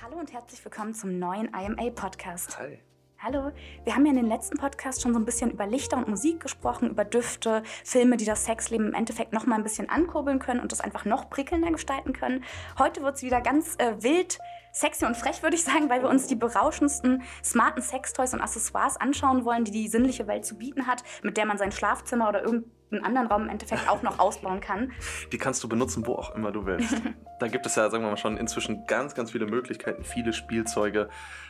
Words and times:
Hallo 0.00 0.16
und 0.16 0.32
herzlich 0.32 0.64
willkommen 0.64 0.94
zum 0.94 1.18
neuen 1.18 1.48
IMA-Podcast. 1.52 2.56
Hi. 2.60 2.78
Hallo, 3.18 3.50
wir 3.82 3.96
haben 3.96 4.06
ja 4.06 4.12
in 4.12 4.18
den 4.18 4.28
letzten 4.28 4.56
Podcasts 4.56 5.02
schon 5.02 5.12
so 5.12 5.18
ein 5.18 5.24
bisschen 5.24 5.50
über 5.50 5.66
Lichter 5.66 5.96
und 5.96 6.06
Musik 6.06 6.38
gesprochen, 6.38 6.90
über 6.90 7.04
Düfte, 7.04 7.64
Filme, 7.84 8.16
die 8.16 8.24
das 8.24 8.44
Sexleben 8.44 8.86
im 8.86 8.94
Endeffekt 8.94 9.32
noch 9.32 9.46
mal 9.46 9.56
ein 9.56 9.64
bisschen 9.64 9.88
ankurbeln 9.90 10.38
können 10.38 10.60
und 10.60 10.70
das 10.70 10.80
einfach 10.80 11.04
noch 11.04 11.28
prickelnder 11.28 11.72
gestalten 11.72 12.12
können. 12.12 12.44
Heute 12.78 13.02
wird 13.02 13.16
es 13.16 13.22
wieder 13.24 13.40
ganz 13.40 13.74
äh, 13.78 14.00
wild, 14.00 14.38
sexy 14.72 15.04
und 15.06 15.16
frech, 15.16 15.42
würde 15.42 15.56
ich 15.56 15.64
sagen, 15.64 15.88
weil 15.90 16.02
wir 16.02 16.08
uns 16.08 16.26
die 16.26 16.36
berauschendsten 16.36 17.22
smarten 17.44 17.82
Sextoys 17.82 18.34
und 18.34 18.40
Accessoires 18.40 18.96
anschauen 18.96 19.44
wollen, 19.44 19.64
die 19.64 19.72
die 19.72 19.88
sinnliche 19.88 20.26
Welt 20.26 20.44
zu 20.44 20.56
bieten 20.56 20.86
hat, 20.86 21.02
mit 21.22 21.36
der 21.36 21.46
man 21.46 21.58
sein 21.58 21.72
Schlafzimmer 21.72 22.28
oder 22.28 22.42
irgendeinen 22.42 23.04
anderen 23.04 23.26
Raum 23.26 23.42
im 23.44 23.48
Endeffekt 23.48 23.88
auch 23.88 24.02
noch 24.02 24.18
ausbauen 24.18 24.60
kann. 24.60 24.92
Die 25.32 25.38
kannst 25.38 25.62
du 25.62 25.68
benutzen, 25.68 26.06
wo 26.06 26.14
auch 26.14 26.34
immer 26.34 26.52
du 26.52 26.66
willst. 26.66 26.94
da 27.40 27.48
gibt 27.48 27.66
es 27.66 27.76
ja, 27.76 27.88
sagen 27.90 28.04
wir 28.04 28.10
mal 28.10 28.16
schon, 28.16 28.36
inzwischen 28.36 28.86
ganz, 28.86 29.14
ganz 29.14 29.32
viele 29.32 29.46
Möglichkeiten, 29.46 30.04
viele 30.04 30.32
Spielzeuge, 30.32 31.08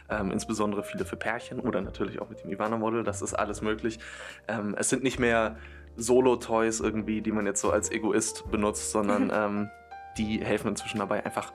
ähm, 0.09 0.31
insbesondere 0.31 0.83
viele 0.83 1.05
für 1.05 1.17
Pärchen 1.17 1.61
oder 1.61 1.81
natürlich 1.81 2.21
auch 2.21 2.29
mit 2.29 2.43
dem 2.43 2.51
Ivana-Model, 2.51 3.05
das 3.05 3.23
ist 3.23 3.35
alles 3.35 3.63
möglich. 3.63 3.99
Ähm, 4.47 4.75
es 4.79 4.89
sind 4.89 5.03
nicht 5.03 5.19
mehr 5.19 5.57
Solo-Toys 5.97 6.81
irgendwie, 6.81 7.21
die 7.21 7.33
man 7.33 7.47
jetzt 7.47 7.61
so 7.61 7.71
als 7.71 7.91
Egoist 7.91 8.51
benutzt, 8.51 8.91
sondern 8.93 9.31
ähm, 9.35 9.71
die 10.19 10.45
helfen 10.45 10.69
inzwischen 10.69 10.99
dabei, 10.99 11.25
einfach 11.25 11.53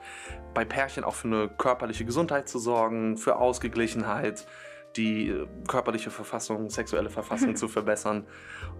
bei 0.54 0.64
Pärchen 0.64 1.04
auch 1.04 1.14
für 1.14 1.28
eine 1.28 1.48
körperliche 1.48 2.04
Gesundheit 2.04 2.48
zu 2.48 2.58
sorgen, 2.58 3.16
für 3.16 3.36
Ausgeglichenheit, 3.36 4.46
die 4.96 5.28
äh, 5.28 5.46
körperliche 5.68 6.10
Verfassung, 6.10 6.70
sexuelle 6.70 7.10
Verfassung 7.10 7.56
zu 7.56 7.68
verbessern. 7.68 8.26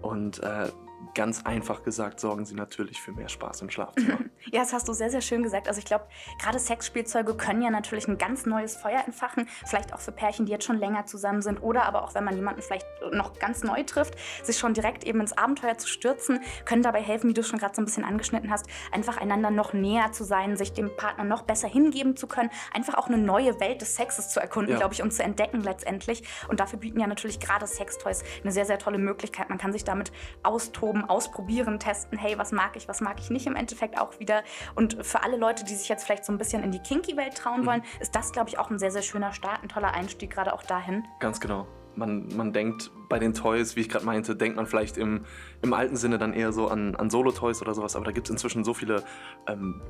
Und 0.01 0.41
äh, 0.43 0.69
ganz 1.13 1.45
einfach 1.45 1.83
gesagt 1.83 2.19
sorgen 2.19 2.45
sie 2.45 2.55
natürlich 2.55 3.01
für 3.01 3.11
mehr 3.11 3.29
Spaß 3.29 3.61
im 3.61 3.69
Schlafzimmer. 3.69 4.19
ja, 4.51 4.61
das 4.61 4.73
hast 4.73 4.87
du 4.87 4.93
sehr, 4.93 5.09
sehr 5.09 5.21
schön 5.21 5.43
gesagt. 5.43 5.67
Also 5.67 5.79
ich 5.79 5.85
glaube, 5.85 6.05
gerade 6.41 6.59
Sexspielzeuge 6.59 7.35
können 7.35 7.61
ja 7.61 7.69
natürlich 7.69 8.07
ein 8.07 8.17
ganz 8.17 8.45
neues 8.45 8.75
Feuer 8.75 9.03
entfachen. 9.05 9.47
Vielleicht 9.65 9.93
auch 9.93 9.99
für 9.99 10.11
Pärchen, 10.11 10.45
die 10.45 10.51
jetzt 10.51 10.65
schon 10.65 10.77
länger 10.77 11.05
zusammen 11.05 11.41
sind. 11.41 11.61
Oder 11.61 11.83
aber 11.83 12.03
auch, 12.03 12.15
wenn 12.15 12.23
man 12.23 12.35
jemanden 12.35 12.61
vielleicht 12.61 12.85
noch 13.11 13.37
ganz 13.39 13.63
neu 13.63 13.83
trifft, 13.83 14.15
sich 14.43 14.57
schon 14.57 14.73
direkt 14.73 15.03
eben 15.03 15.19
ins 15.19 15.37
Abenteuer 15.37 15.77
zu 15.77 15.87
stürzen, 15.87 16.39
können 16.65 16.83
dabei 16.83 17.01
helfen, 17.01 17.29
wie 17.29 17.33
du 17.33 17.43
schon 17.43 17.59
gerade 17.59 17.75
so 17.75 17.81
ein 17.81 17.85
bisschen 17.85 18.03
angeschnitten 18.03 18.49
hast, 18.49 18.67
einfach 18.91 19.17
einander 19.17 19.51
noch 19.51 19.73
näher 19.73 20.11
zu 20.11 20.23
sein, 20.23 20.57
sich 20.57 20.73
dem 20.73 20.95
Partner 20.95 21.23
noch 21.23 21.43
besser 21.43 21.67
hingeben 21.67 22.15
zu 22.15 22.27
können. 22.27 22.49
Einfach 22.73 22.95
auch 22.95 23.07
eine 23.07 23.17
neue 23.17 23.59
Welt 23.59 23.81
des 23.81 23.95
Sexes 23.95 24.29
zu 24.29 24.39
erkunden, 24.39 24.71
ja. 24.71 24.77
glaube 24.77 24.93
ich, 24.93 25.01
und 25.01 25.11
zu 25.11 25.23
entdecken 25.23 25.61
letztendlich. 25.61 26.23
Und 26.47 26.59
dafür 26.59 26.79
bieten 26.79 26.99
ja 26.99 27.07
natürlich 27.07 27.39
gerade 27.39 27.67
Sextoys 27.67 28.23
eine 28.43 28.51
sehr, 28.51 28.65
sehr 28.65 28.79
tolle 28.79 28.97
Möglichkeit. 28.97 29.49
Man 29.49 29.57
kann 29.57 29.71
sich 29.71 29.83
damit 29.83 30.11
austoben 30.43 30.94
austoben, 31.03 31.09
ausprobieren, 31.25 31.79
testen, 31.79 32.17
hey, 32.17 32.37
was 32.37 32.51
mag 32.51 32.75
ich, 32.75 32.87
was 32.87 33.01
mag 33.01 33.19
ich 33.19 33.29
nicht 33.29 33.47
im 33.47 33.55
Endeffekt 33.55 33.99
auch 33.99 34.19
wieder. 34.19 34.43
Und 34.75 35.05
für 35.05 35.23
alle 35.23 35.37
Leute, 35.37 35.65
die 35.65 35.75
sich 35.75 35.89
jetzt 35.89 36.05
vielleicht 36.05 36.25
so 36.25 36.31
ein 36.31 36.37
bisschen 36.37 36.63
in 36.63 36.71
die 36.71 36.79
Kinky-Welt 36.79 37.35
trauen 37.35 37.61
mhm. 37.61 37.65
wollen, 37.65 37.83
ist 37.99 38.15
das, 38.15 38.31
glaube 38.31 38.49
ich, 38.49 38.57
auch 38.57 38.69
ein 38.69 38.79
sehr, 38.79 38.91
sehr 38.91 39.01
schöner 39.01 39.33
Start, 39.33 39.63
ein 39.63 39.69
toller 39.69 39.93
Einstieg 39.93 40.31
gerade 40.31 40.53
auch 40.53 40.63
dahin. 40.63 41.03
Ganz 41.19 41.39
genau. 41.39 41.67
Man, 41.95 42.27
man 42.35 42.51
denkt 42.51 42.91
bei 43.07 43.19
den 43.19 43.33
Toys, 43.33 43.75
wie 43.75 43.81
ich 43.81 43.89
gerade 43.89 44.05
meinte, 44.05 44.35
denkt 44.35 44.57
man 44.57 44.65
vielleicht 44.65 44.97
im, 44.97 45.25
im 45.61 45.73
alten 45.73 45.95
Sinne 45.95 46.17
dann 46.17 46.33
eher 46.33 46.51
so 46.51 46.67
an, 46.67 46.95
an 46.95 47.09
Solo-Toys 47.09 47.61
oder 47.61 47.73
sowas, 47.73 47.95
aber 47.95 48.05
da 48.05 48.11
gibt 48.11 48.27
es 48.27 48.31
inzwischen 48.31 48.65
so 48.65 48.73
viele 48.73 49.03
ähm, 49.47 49.81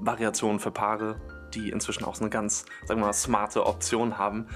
Variationen 0.00 0.60
für 0.60 0.70
Paare, 0.70 1.20
die 1.54 1.70
inzwischen 1.70 2.04
auch 2.04 2.16
so 2.16 2.22
eine 2.22 2.30
ganz, 2.30 2.66
sagen 2.84 3.00
wir 3.00 3.06
mal, 3.06 3.12
smarte 3.14 3.64
Option 3.64 4.18
haben. 4.18 4.48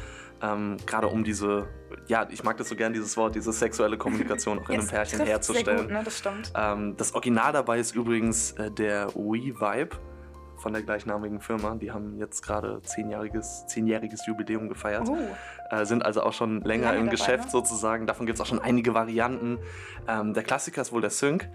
Ähm, 0.42 0.77
Gerade 0.86 1.08
um 1.08 1.25
diese, 1.25 1.69
ja, 2.06 2.27
ich 2.31 2.44
mag 2.44 2.56
das 2.56 2.69
so 2.69 2.77
gern, 2.77 2.92
dieses 2.92 3.17
Wort, 3.17 3.34
diese 3.34 3.53
sexuelle 3.53 3.98
Kommunikation 3.98 4.58
auch 4.58 4.69
in 4.69 4.81
einem 4.81 4.89
Pärchen 4.89 5.20
herzustellen. 5.20 5.83
Gut, 5.83 5.91
ne? 5.91 6.03
Das 6.05 6.19
stimmt. 6.19 6.53
Ähm, 6.55 6.97
das 6.97 7.14
Original 7.14 7.53
dabei 7.53 7.78
ist 7.78 7.94
übrigens 7.94 8.53
äh, 8.53 8.70
der 8.70 9.09
Wii 9.14 9.55
Vibe 9.61 9.97
von 10.59 10.72
der 10.72 10.83
gleichnamigen 10.83 11.41
Firma. 11.41 11.75
Die 11.77 11.91
haben 11.91 12.19
jetzt 12.19 12.42
gerade 12.42 12.81
zehnjähriges, 12.83 13.66
zehnjähriges 13.66 14.27
Jubiläum 14.27 14.69
gefeiert. 14.69 15.09
Uh. 15.09 15.19
Äh, 15.70 15.86
sind 15.86 16.05
also 16.05 16.22
auch 16.22 16.33
schon 16.33 16.61
länger 16.62 16.86
Lange 16.86 16.98
im 16.98 17.06
dabei, 17.06 17.16
Geschäft 17.16 17.44
ne? 17.47 17.50
sozusagen. 17.50 18.06
Davon 18.06 18.27
gibt 18.27 18.36
es 18.36 18.41
auch 18.41 18.47
schon 18.47 18.61
einige 18.61 18.94
Varianten. 18.94 19.59
Ähm, 20.06 20.34
der 20.34 20.42
Klassiker 20.42 20.83
ist 20.83 20.92
wohl 20.92 21.00
der 21.00 21.10
Sync. 21.10 21.48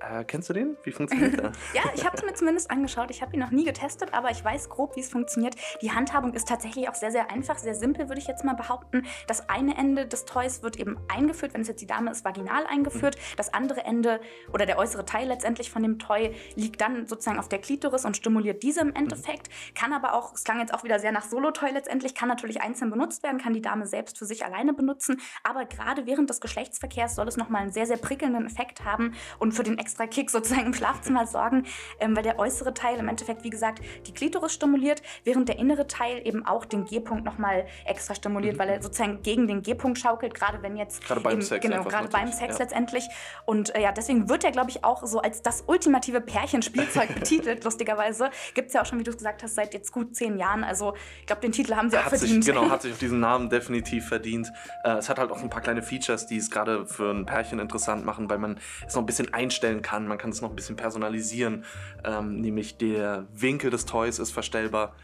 Äh, 0.00 0.24
kennst 0.24 0.48
du 0.48 0.52
den? 0.52 0.76
Wie 0.82 0.92
funktioniert 0.92 1.38
der? 1.38 1.52
ja, 1.74 1.82
ich 1.94 2.04
habe 2.04 2.16
es 2.16 2.22
mir 2.22 2.34
zumindest 2.34 2.70
angeschaut. 2.70 3.10
Ich 3.10 3.22
habe 3.22 3.34
ihn 3.34 3.40
noch 3.40 3.50
nie 3.50 3.64
getestet, 3.64 4.12
aber 4.12 4.30
ich 4.30 4.44
weiß 4.44 4.68
grob, 4.68 4.96
wie 4.96 5.00
es 5.00 5.08
funktioniert. 5.08 5.54
Die 5.80 5.90
Handhabung 5.90 6.34
ist 6.34 6.48
tatsächlich 6.48 6.88
auch 6.88 6.94
sehr, 6.94 7.10
sehr 7.10 7.30
einfach, 7.30 7.58
sehr 7.58 7.74
simpel, 7.74 8.08
würde 8.08 8.20
ich 8.20 8.26
jetzt 8.26 8.44
mal 8.44 8.54
behaupten. 8.54 9.06
Das 9.26 9.48
eine 9.48 9.76
Ende 9.76 10.06
des 10.06 10.24
Toys 10.24 10.62
wird 10.62 10.76
eben 10.76 10.98
eingeführt, 11.08 11.54
wenn 11.54 11.62
es 11.62 11.68
jetzt 11.68 11.80
die 11.80 11.86
Dame 11.86 12.10
ist, 12.10 12.24
vaginal 12.24 12.66
eingeführt. 12.66 13.16
Mhm. 13.16 13.36
Das 13.36 13.54
andere 13.54 13.84
Ende 13.84 14.20
oder 14.52 14.66
der 14.66 14.78
äußere 14.78 15.04
Teil 15.04 15.28
letztendlich 15.28 15.70
von 15.70 15.82
dem 15.82 15.98
Toy 15.98 16.34
liegt 16.54 16.80
dann 16.80 17.06
sozusagen 17.06 17.38
auf 17.38 17.48
der 17.48 17.60
Klitoris 17.60 18.04
und 18.04 18.16
stimuliert 18.16 18.62
diese 18.62 18.80
im 18.80 18.94
Endeffekt. 18.94 19.48
Mhm. 19.48 19.74
Kann 19.74 19.92
aber 19.92 20.14
auch, 20.14 20.34
es 20.34 20.44
klang 20.44 20.60
jetzt 20.60 20.74
auch 20.74 20.84
wieder 20.84 20.98
sehr 20.98 21.12
nach 21.12 21.24
Solo-Toy 21.24 21.70
letztendlich, 21.70 22.14
kann 22.14 22.28
natürlich 22.28 22.60
einzeln 22.60 22.90
benutzt 22.90 23.22
werden, 23.22 23.38
kann 23.38 23.54
die 23.54 23.62
Dame 23.62 23.86
selbst 23.86 24.18
für 24.18 24.26
sich 24.26 24.44
alleine 24.44 24.74
benutzen. 24.74 25.20
Aber 25.42 25.64
gerade 25.64 26.06
während 26.06 26.28
des 26.28 26.40
Geschlechtsverkehrs 26.40 27.14
soll 27.14 27.28
es 27.28 27.36
nochmal 27.36 27.62
einen 27.62 27.72
sehr, 27.72 27.86
sehr 27.86 27.96
prickelnden 27.96 28.46
Effekt 28.46 28.84
haben 28.84 29.14
und 29.38 29.52
für 29.52 29.62
den 29.62 29.78
extra 29.86 30.06
Kick 30.08 30.30
sozusagen 30.30 30.66
im 30.66 30.74
Schlafzimmer 30.74 31.26
sorgen, 31.26 31.64
ähm, 32.00 32.16
weil 32.16 32.24
der 32.24 32.40
äußere 32.40 32.74
Teil 32.74 32.98
im 32.98 33.06
Endeffekt, 33.06 33.44
wie 33.44 33.50
gesagt, 33.50 33.80
die 34.06 34.12
Klitoris 34.12 34.52
stimuliert, 34.52 35.00
während 35.22 35.48
der 35.48 35.60
innere 35.60 35.86
Teil 35.86 36.26
eben 36.26 36.44
auch 36.44 36.64
den 36.64 36.84
G-Punkt 36.86 37.24
nochmal 37.24 37.66
extra 37.84 38.16
stimuliert, 38.16 38.54
mhm. 38.54 38.58
weil 38.58 38.68
er 38.70 38.82
sozusagen 38.82 39.22
gegen 39.22 39.46
den 39.46 39.62
G-Punkt 39.62 39.98
schaukelt, 39.98 40.34
gerade 40.34 40.60
wenn 40.62 40.76
jetzt. 40.76 41.04
Gerade 41.04 41.20
beim 41.20 41.34
eben, 41.34 41.42
Sex. 41.42 41.64
Genau, 41.64 41.84
gerade 41.84 42.08
beim 42.08 42.32
Sex 42.32 42.54
ja. 42.54 42.64
letztendlich. 42.64 43.06
Und 43.44 43.74
äh, 43.76 43.82
ja, 43.82 43.92
deswegen 43.92 44.28
wird 44.28 44.42
er, 44.42 44.50
glaube 44.50 44.70
ich, 44.70 44.84
auch 44.84 45.06
so 45.06 45.20
als 45.20 45.40
das 45.42 45.62
ultimative 45.68 46.20
Pärchenspielzeug 46.20 47.14
betitelt, 47.20 47.62
lustigerweise. 47.62 48.30
Gibt 48.54 48.68
es 48.68 48.74
ja 48.74 48.82
auch 48.82 48.86
schon, 48.86 48.98
wie 48.98 49.04
du 49.04 49.12
es 49.12 49.16
gesagt 49.16 49.44
hast, 49.44 49.54
seit 49.54 49.72
jetzt 49.72 49.92
gut 49.92 50.16
zehn 50.16 50.36
Jahren. 50.36 50.64
Also 50.64 50.94
ich 51.20 51.26
glaube, 51.26 51.42
den 51.42 51.52
Titel 51.52 51.76
haben 51.76 51.90
sie 51.90 51.96
auch 51.96 52.02
hat 52.02 52.18
verdient. 52.18 52.42
Sich, 52.42 52.52
genau, 52.52 52.68
hat 52.70 52.82
sich 52.82 52.92
auf 52.94 52.98
diesen 52.98 53.20
Namen 53.20 53.50
definitiv 53.50 54.08
verdient. 54.08 54.52
Äh, 54.82 54.96
es 54.96 55.08
hat 55.08 55.20
halt 55.20 55.30
auch 55.30 55.40
ein 55.40 55.50
paar 55.50 55.62
kleine 55.62 55.82
Features, 55.82 56.26
die 56.26 56.38
es 56.38 56.50
gerade 56.50 56.86
für 56.86 57.12
ein 57.12 57.24
Pärchen 57.24 57.60
interessant 57.60 58.04
machen, 58.04 58.28
weil 58.28 58.38
man 58.38 58.58
es 58.84 58.96
noch 58.96 59.02
ein 59.02 59.06
bisschen 59.06 59.32
einstellen 59.32 59.75
kann. 59.82 60.06
Man 60.06 60.18
kann 60.18 60.30
es 60.30 60.40
noch 60.40 60.50
ein 60.50 60.56
bisschen 60.56 60.76
personalisieren. 60.76 61.64
Ähm, 62.04 62.40
nämlich 62.40 62.76
der 62.76 63.26
Winkel 63.32 63.70
des 63.70 63.86
Toys 63.86 64.18
ist 64.18 64.32
verstellbar 64.32 64.94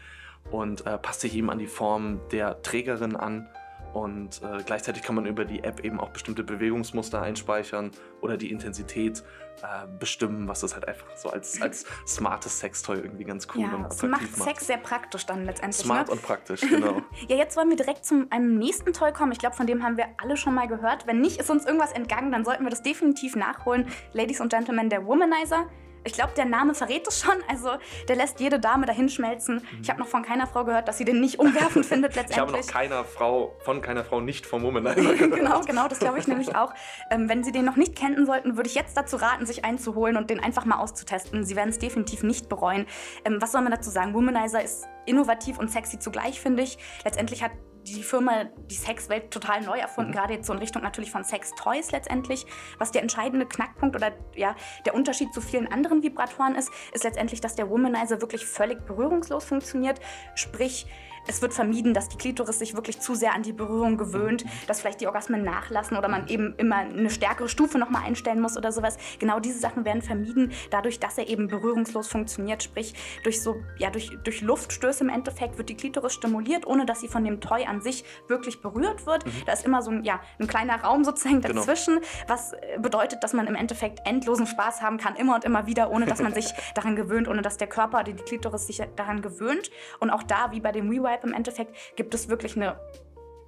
und 0.51 0.85
äh, 0.85 0.97
passt 0.97 1.21
sich 1.21 1.35
eben 1.35 1.49
an 1.49 1.59
die 1.59 1.67
Form 1.67 2.19
der 2.31 2.61
Trägerin 2.61 3.15
an. 3.15 3.47
Und 3.93 4.41
äh, 4.41 4.63
gleichzeitig 4.65 5.03
kann 5.03 5.15
man 5.15 5.25
über 5.27 5.45
die 5.45 5.63
App 5.63 5.81
eben 5.81 5.99
auch 5.99 6.09
bestimmte 6.09 6.43
Bewegungsmuster 6.43 7.21
einspeichern 7.21 7.91
oder 8.21 8.37
die 8.37 8.51
Intensität 8.51 9.23
äh, 9.61 9.87
bestimmen, 9.99 10.47
was 10.47 10.61
das 10.61 10.73
halt 10.73 10.87
einfach 10.87 11.05
so 11.15 11.29
als, 11.29 11.61
als 11.61 11.85
smartes 12.07 12.59
Sextoy 12.59 12.97
irgendwie 12.97 13.23
ganz 13.23 13.47
cool 13.53 13.61
ja, 13.61 13.67
und 13.67 13.85
attraktiv 13.85 14.09
macht. 14.09 14.37
macht. 14.37 14.49
Sex 14.49 14.67
sehr 14.67 14.77
praktisch 14.77 15.27
dann 15.27 15.45
letztendlich. 15.45 15.85
Smart 15.85 16.07
ne? 16.07 16.13
und 16.13 16.23
praktisch, 16.23 16.61
genau. 16.61 17.01
ja, 17.27 17.35
jetzt 17.35 17.55
wollen 17.55 17.69
wir 17.69 17.77
direkt 17.77 18.03
zum 18.05 18.27
einem 18.31 18.57
nächsten 18.57 18.93
Toy 18.93 19.13
kommen. 19.13 19.31
Ich 19.31 19.39
glaube, 19.39 19.55
von 19.55 19.67
dem 19.67 19.83
haben 19.83 19.95
wir 19.95 20.07
alle 20.17 20.37
schon 20.37 20.55
mal 20.55 20.67
gehört. 20.67 21.05
Wenn 21.05 21.21
nicht, 21.21 21.39
ist 21.39 21.51
uns 21.51 21.65
irgendwas 21.65 21.91
entgangen, 21.91 22.31
dann 22.31 22.43
sollten 22.43 22.63
wir 22.63 22.71
das 22.71 22.81
definitiv 22.81 23.35
nachholen. 23.35 23.87
Ladies 24.11 24.41
und 24.41 24.51
Gentlemen, 24.51 24.89
der 24.89 25.05
Womanizer. 25.05 25.69
Ich 26.05 26.13
glaube, 26.13 26.33
der 26.35 26.45
Name 26.45 26.73
verrät 26.75 27.07
es 27.07 27.21
schon. 27.21 27.35
Also, 27.47 27.71
der 28.07 28.15
lässt 28.15 28.39
jede 28.39 28.59
Dame 28.59 28.85
dahin 28.85 29.09
schmelzen. 29.09 29.65
Ich 29.81 29.89
habe 29.89 29.99
noch 29.99 30.07
von 30.07 30.23
keiner 30.23 30.47
Frau 30.47 30.65
gehört, 30.65 30.87
dass 30.87 30.97
sie 30.97 31.05
den 31.05 31.21
nicht 31.21 31.39
umwerfend 31.39 31.85
findet 31.85 32.15
letztendlich. 32.15 32.33
Ich 32.33 32.39
habe 32.39 32.51
noch 32.51 32.67
keiner 32.67 33.03
Frau, 33.05 33.55
von 33.59 33.81
keiner 33.81 34.03
Frau 34.03 34.19
nicht 34.19 34.45
vom 34.45 34.63
Womanizer 34.63 34.95
gehört. 35.15 35.35
genau, 35.35 35.61
genau, 35.61 35.87
das 35.87 35.99
glaube 35.99 36.19
ich 36.19 36.27
nämlich 36.27 36.55
auch. 36.55 36.73
Ähm, 37.09 37.29
wenn 37.29 37.43
Sie 37.43 37.51
den 37.51 37.65
noch 37.65 37.75
nicht 37.75 37.95
kennen 37.95 38.25
sollten, 38.25 38.57
würde 38.57 38.67
ich 38.69 38.75
jetzt 38.75 38.97
dazu 38.97 39.17
raten, 39.17 39.45
sich 39.45 39.63
einzuholen 39.63 40.17
und 40.17 40.29
den 40.29 40.39
einfach 40.39 40.65
mal 40.65 40.77
auszutesten. 40.77 41.43
Sie 41.45 41.55
werden 41.55 41.69
es 41.69 41.79
definitiv 41.79 42.23
nicht 42.23 42.49
bereuen. 42.49 42.85
Ähm, 43.25 43.41
was 43.41 43.51
soll 43.51 43.61
man 43.61 43.71
dazu 43.71 43.89
sagen? 43.89 44.13
Womanizer 44.13 44.63
ist 44.63 44.87
innovativ 45.05 45.59
und 45.59 45.71
sexy 45.71 45.99
zugleich, 45.99 46.39
finde 46.39 46.63
ich. 46.63 46.77
Letztendlich 47.03 47.43
hat 47.43 47.51
die 47.83 48.03
Firma 48.03 48.45
die 48.69 48.75
Sexwelt 48.75 49.31
total 49.31 49.61
neu 49.61 49.77
erfunden, 49.77 50.11
mhm. 50.11 50.15
gerade 50.15 50.33
jetzt 50.33 50.47
so 50.47 50.53
in 50.53 50.59
Richtung 50.59 50.81
natürlich 50.81 51.11
von 51.11 51.23
Sex-Toys 51.23 51.91
letztendlich. 51.91 52.45
Was 52.77 52.91
der 52.91 53.01
entscheidende 53.01 53.45
Knackpunkt 53.45 53.95
oder 53.95 54.11
ja, 54.35 54.55
der 54.85 54.95
Unterschied 54.95 55.33
zu 55.33 55.41
vielen 55.41 55.71
anderen 55.71 56.03
Vibratoren 56.03 56.55
ist, 56.55 56.71
ist 56.93 57.03
letztendlich, 57.03 57.41
dass 57.41 57.55
der 57.55 57.69
Womanizer 57.69 58.21
wirklich 58.21 58.45
völlig 58.45 58.85
berührungslos 58.85 59.43
funktioniert. 59.45 59.99
Sprich, 60.35 60.87
es 61.27 61.41
wird 61.41 61.53
vermieden, 61.53 61.93
dass 61.93 62.09
die 62.09 62.17
Klitoris 62.17 62.59
sich 62.59 62.75
wirklich 62.75 62.99
zu 62.99 63.15
sehr 63.15 63.33
an 63.33 63.43
die 63.43 63.53
Berührung 63.53 63.97
gewöhnt, 63.97 64.45
dass 64.67 64.81
vielleicht 64.81 65.01
die 65.01 65.07
Orgasmen 65.07 65.43
nachlassen 65.43 65.97
oder 65.97 66.07
man 66.07 66.27
eben 66.27 66.55
immer 66.57 66.77
eine 66.77 67.09
stärkere 67.09 67.49
Stufe 67.49 67.77
nochmal 67.77 68.03
einstellen 68.03 68.41
muss 68.41 68.57
oder 68.57 68.71
sowas. 68.71 68.97
Genau 69.19 69.39
diese 69.39 69.59
Sachen 69.59 69.85
werden 69.85 70.01
vermieden, 70.01 70.51
dadurch, 70.71 70.99
dass 70.99 71.17
er 71.17 71.27
eben 71.27 71.47
berührungslos 71.47 72.07
funktioniert. 72.07 72.63
Sprich, 72.63 72.93
durch 73.23 73.41
so, 73.41 73.55
ja, 73.77 73.89
durch, 73.89 74.11
durch 74.23 74.41
Luftstöße 74.41 75.03
im 75.03 75.09
Endeffekt 75.09 75.57
wird 75.57 75.69
die 75.69 75.75
Klitoris 75.75 76.13
stimuliert, 76.13 76.67
ohne 76.67 76.85
dass 76.85 77.01
sie 77.01 77.07
von 77.07 77.23
dem 77.23 77.41
Toy 77.41 77.65
an 77.65 77.81
sich 77.81 78.03
wirklich 78.27 78.61
berührt 78.61 79.05
wird. 79.05 79.25
Mhm. 79.25 79.31
Da 79.45 79.53
ist 79.53 79.65
immer 79.65 79.81
so 79.81 79.91
ein, 79.91 80.03
ja, 80.03 80.19
ein 80.39 80.47
kleiner 80.47 80.81
Raum 80.81 81.03
sozusagen 81.03 81.41
genau. 81.41 81.55
dazwischen, 81.55 81.95
genau. 81.95 82.07
was 82.27 82.53
äh, 82.53 82.79
bedeutet, 82.79 83.23
dass 83.23 83.33
man 83.33 83.47
im 83.47 83.55
Endeffekt 83.55 83.99
endlosen 84.05 84.47
Spaß 84.47 84.81
haben 84.81 84.97
kann, 84.97 85.15
immer 85.15 85.35
und 85.35 85.45
immer 85.45 85.67
wieder, 85.67 85.91
ohne 85.91 86.05
dass 86.05 86.21
man 86.21 86.33
sich 86.33 86.51
daran 86.75 86.95
gewöhnt, 86.95 87.27
ohne 87.27 87.41
dass 87.41 87.57
der 87.57 87.67
Körper, 87.67 88.03
die 88.03 88.13
Klitoris 88.13 88.67
sich 88.67 88.81
daran 88.95 89.21
gewöhnt. 89.21 89.71
Und 89.99 90.09
auch 90.09 90.23
da, 90.23 90.51
wie 90.51 90.59
bei 90.59 90.71
dem 90.71 90.89
WeWipe 91.13 91.27
im 91.27 91.33
Endeffekt, 91.33 91.95
gibt 91.95 92.13
es 92.13 92.29
wirklich 92.29 92.55
eine 92.55 92.79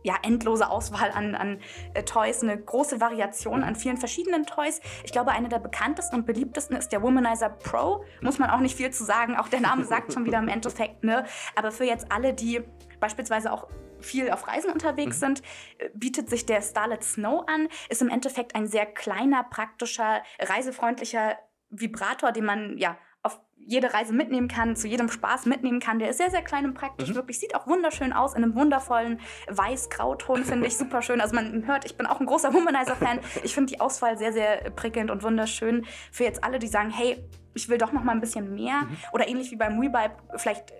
ja, 0.03 0.15
endlose 0.21 0.69
Auswahl 0.69 1.09
an, 1.11 1.33
an 1.33 1.59
äh, 1.95 2.03
Toys, 2.03 2.43
eine 2.43 2.61
große 2.61 3.01
Variation 3.01 3.63
an 3.63 3.75
vielen 3.75 3.97
verschiedenen 3.97 4.45
Toys. 4.45 4.79
Ich 5.03 5.11
glaube, 5.11 5.31
eine 5.31 5.49
der 5.49 5.57
bekanntesten 5.57 6.17
und 6.17 6.27
beliebtesten 6.27 6.77
ist 6.77 6.89
der 6.89 7.01
Womanizer 7.01 7.49
Pro. 7.49 8.05
Muss 8.21 8.37
man 8.37 8.51
auch 8.51 8.59
nicht 8.59 8.75
viel 8.75 8.91
zu 8.91 9.03
sagen. 9.03 9.35
Auch 9.35 9.47
der 9.47 9.61
Name 9.61 9.83
sagt 9.83 10.13
schon 10.13 10.25
wieder 10.25 10.37
im 10.37 10.47
Endeffekt, 10.47 11.03
ne? 11.03 11.25
Aber 11.55 11.71
für 11.71 11.85
jetzt 11.85 12.11
alle, 12.11 12.35
die 12.35 12.61
beispielsweise 12.99 13.51
auch 13.51 13.67
viel 13.99 14.29
auf 14.29 14.47
Reisen 14.47 14.71
unterwegs 14.71 15.17
mhm. 15.17 15.19
sind, 15.21 15.41
äh, 15.79 15.89
bietet 15.95 16.29
sich 16.29 16.45
der 16.45 16.61
Starlet 16.61 17.03
Snow 17.03 17.43
an. 17.47 17.67
Ist 17.89 18.03
im 18.03 18.09
Endeffekt 18.09 18.53
ein 18.53 18.67
sehr 18.67 18.85
kleiner, 18.85 19.43
praktischer, 19.43 20.21
reisefreundlicher 20.39 21.35
Vibrator, 21.71 22.31
den 22.31 22.45
man 22.45 22.77
ja 22.77 22.95
jede 23.65 23.93
Reise 23.93 24.13
mitnehmen 24.13 24.47
kann, 24.47 24.75
zu 24.75 24.87
jedem 24.87 25.09
Spaß 25.09 25.45
mitnehmen 25.47 25.79
kann. 25.79 25.99
Der 25.99 26.09
ist 26.09 26.17
sehr, 26.17 26.29
sehr 26.29 26.41
klein 26.41 26.65
und 26.65 26.73
praktisch, 26.75 27.09
mhm. 27.09 27.15
wirklich. 27.15 27.39
Sieht 27.39 27.55
auch 27.55 27.67
wunderschön 27.67 28.13
aus, 28.13 28.33
in 28.33 28.43
einem 28.43 28.55
wundervollen 28.55 29.19
Weiß-Grauton, 29.47 30.45
finde 30.45 30.67
ich 30.67 30.77
super 30.77 31.01
schön. 31.01 31.19
Also 31.19 31.35
man 31.35 31.65
hört, 31.65 31.85
ich 31.85 31.97
bin 31.97 32.05
auch 32.05 32.19
ein 32.19 32.25
großer 32.25 32.53
Womanizer-Fan. 32.53 33.19
Ich 33.43 33.53
finde 33.53 33.73
die 33.73 33.79
Auswahl 33.79 34.17
sehr, 34.17 34.33
sehr 34.33 34.69
prickelnd 34.71 35.09
und 35.09 35.23
wunderschön. 35.23 35.85
Für 36.11 36.23
jetzt 36.23 36.43
alle, 36.43 36.59
die 36.59 36.67
sagen, 36.67 36.91
hey, 36.91 37.17
ich 37.53 37.69
will 37.69 37.77
doch 37.77 37.91
noch 37.91 38.03
mal 38.03 38.11
ein 38.11 38.21
bisschen 38.21 38.53
mehr. 38.53 38.81
Mhm. 38.81 38.97
Oder 39.13 39.27
ähnlich 39.27 39.51
wie 39.51 39.55
beim 39.55 39.81
WeBibe, 39.81 40.15
vielleicht 40.37 40.73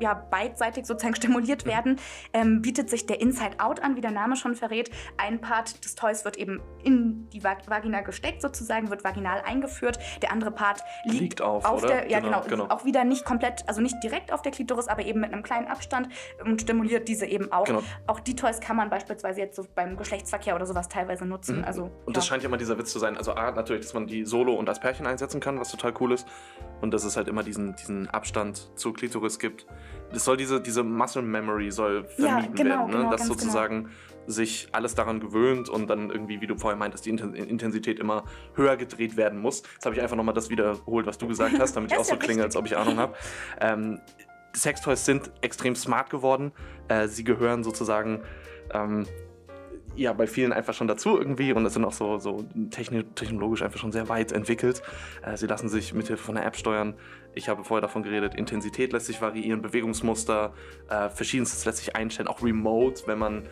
ja, 0.00 0.14
beidseitig 0.14 0.86
sozusagen 0.86 1.14
stimuliert 1.16 1.66
werden, 1.66 1.98
ähm, 2.32 2.62
bietet 2.62 2.90
sich 2.90 3.06
der 3.06 3.20
Inside 3.20 3.58
Out 3.58 3.80
an, 3.80 3.96
wie 3.96 4.00
der 4.00 4.10
Name 4.10 4.36
schon 4.36 4.54
verrät. 4.54 4.90
Ein 5.16 5.40
Part 5.40 5.84
des 5.84 5.94
Toys 5.94 6.24
wird 6.24 6.36
eben 6.36 6.60
in 6.82 7.28
die 7.30 7.42
Vagina 7.44 8.00
gesteckt, 8.02 8.42
sozusagen, 8.42 8.90
wird 8.90 9.04
vaginal 9.04 9.42
eingeführt. 9.42 9.98
Der 10.22 10.32
andere 10.32 10.50
Part 10.50 10.82
liegt, 11.04 11.20
liegt 11.20 11.42
auf, 11.42 11.64
auf 11.64 11.84
der, 11.84 12.10
ja 12.10 12.20
genau, 12.20 12.42
genau, 12.48 12.66
auch 12.66 12.84
wieder 12.84 13.04
nicht 13.04 13.24
komplett, 13.24 13.64
also 13.68 13.80
nicht 13.80 13.96
direkt 14.02 14.32
auf 14.32 14.42
der 14.42 14.52
Klitoris, 14.52 14.88
aber 14.88 15.04
eben 15.04 15.20
mit 15.20 15.32
einem 15.32 15.42
kleinen 15.42 15.66
Abstand 15.66 16.08
und 16.44 16.60
stimuliert 16.60 17.08
diese 17.08 17.26
eben 17.26 17.52
auch. 17.52 17.64
Genau. 17.64 17.82
Auch 18.06 18.20
die 18.20 18.36
Toys 18.36 18.60
kann 18.60 18.76
man 18.76 18.90
beispielsweise 18.90 19.40
jetzt 19.40 19.56
so 19.56 19.66
beim 19.74 19.96
Geschlechtsverkehr 19.96 20.54
oder 20.54 20.66
sowas 20.66 20.88
teilweise 20.88 21.24
nutzen. 21.24 21.58
Mhm. 21.58 21.64
Also, 21.64 21.90
und 22.06 22.16
das 22.16 22.26
scheint 22.26 22.42
ja 22.42 22.48
immer 22.48 22.56
dieser 22.56 22.78
Witz 22.78 22.92
zu 22.92 22.98
sein. 22.98 23.16
Also 23.16 23.32
A, 23.32 23.50
natürlich, 23.50 23.82
dass 23.82 23.94
man 23.94 24.06
die 24.06 24.24
solo 24.24 24.54
und 24.54 24.68
als 24.68 24.80
Pärchen 24.80 25.06
einsetzen 25.06 25.40
kann, 25.40 25.58
was 25.60 25.70
total 25.70 25.94
cool 26.00 26.12
ist. 26.12 26.26
Und 26.80 26.92
dass 26.92 27.04
es 27.04 27.16
halt 27.16 27.28
immer 27.28 27.42
diesen, 27.42 27.74
diesen 27.76 28.08
Abstand 28.08 28.70
zur 28.76 28.94
Klitoris 28.94 29.38
gibt 29.38 29.66
es 30.12 30.24
soll 30.24 30.36
diese, 30.36 30.60
diese 30.60 30.82
Muscle 30.82 31.22
Memory 31.22 31.70
soll 31.70 32.04
vermieden 32.04 32.56
ja, 32.56 32.62
genau, 32.62 32.70
werden, 32.70 32.86
ne? 32.90 32.96
genau, 32.98 33.10
dass 33.10 33.22
genau. 33.22 33.34
sozusagen 33.34 33.84
genau. 33.84 33.94
sich 34.26 34.68
alles 34.72 34.94
daran 34.94 35.20
gewöhnt 35.20 35.68
und 35.68 35.88
dann 35.88 36.10
irgendwie, 36.10 36.40
wie 36.40 36.46
du 36.46 36.56
vorher 36.56 36.78
meintest, 36.78 37.06
die 37.06 37.10
Intensität 37.10 37.98
immer 37.98 38.24
höher 38.54 38.76
gedreht 38.76 39.16
werden 39.16 39.40
muss. 39.40 39.62
Jetzt 39.74 39.84
habe 39.84 39.94
ich 39.94 40.02
einfach 40.02 40.16
nochmal 40.16 40.34
das 40.34 40.50
wiederholt, 40.50 41.06
was 41.06 41.18
du 41.18 41.28
gesagt 41.28 41.58
hast, 41.58 41.76
damit 41.76 41.92
ich 41.92 41.98
auch 41.98 42.04
so 42.04 42.16
klinge, 42.16 42.42
als 42.42 42.56
ob 42.56 42.66
ich 42.66 42.76
Ahnung 42.76 42.98
habe. 42.98 43.14
Ähm, 43.60 44.00
Sextoys 44.54 45.04
sind 45.04 45.30
extrem 45.42 45.74
smart 45.76 46.10
geworden. 46.10 46.52
Äh, 46.88 47.08
sie 47.08 47.24
gehören 47.24 47.62
sozusagen 47.62 48.22
ähm, 48.72 49.06
ja 49.98 50.12
bei 50.12 50.26
vielen 50.26 50.52
einfach 50.52 50.74
schon 50.74 50.88
dazu 50.88 51.18
irgendwie 51.18 51.52
und 51.52 51.64
es 51.66 51.74
sind 51.74 51.84
auch 51.84 51.92
so, 51.92 52.18
so 52.18 52.44
technologisch 52.70 53.62
einfach 53.62 53.78
schon 53.78 53.92
sehr 53.92 54.08
weit 54.08 54.32
entwickelt. 54.32 54.82
Äh, 55.22 55.36
sie 55.36 55.46
lassen 55.46 55.68
sich 55.68 55.92
mithilfe 55.94 56.22
von 56.22 56.36
einer 56.36 56.46
App 56.46 56.56
steuern. 56.56 56.94
Ich 57.34 57.48
habe 57.48 57.64
vorher 57.64 57.82
davon 57.82 58.02
geredet, 58.02 58.34
Intensität 58.34 58.92
lässt 58.92 59.06
sich 59.06 59.20
variieren, 59.20 59.62
Bewegungsmuster, 59.62 60.54
äh, 60.88 61.10
verschiedenstes 61.10 61.64
lässt 61.64 61.78
sich 61.78 61.96
einstellen, 61.96 62.28
auch 62.28 62.42
remote, 62.42 63.02
wenn 63.06 63.18
man 63.18 63.48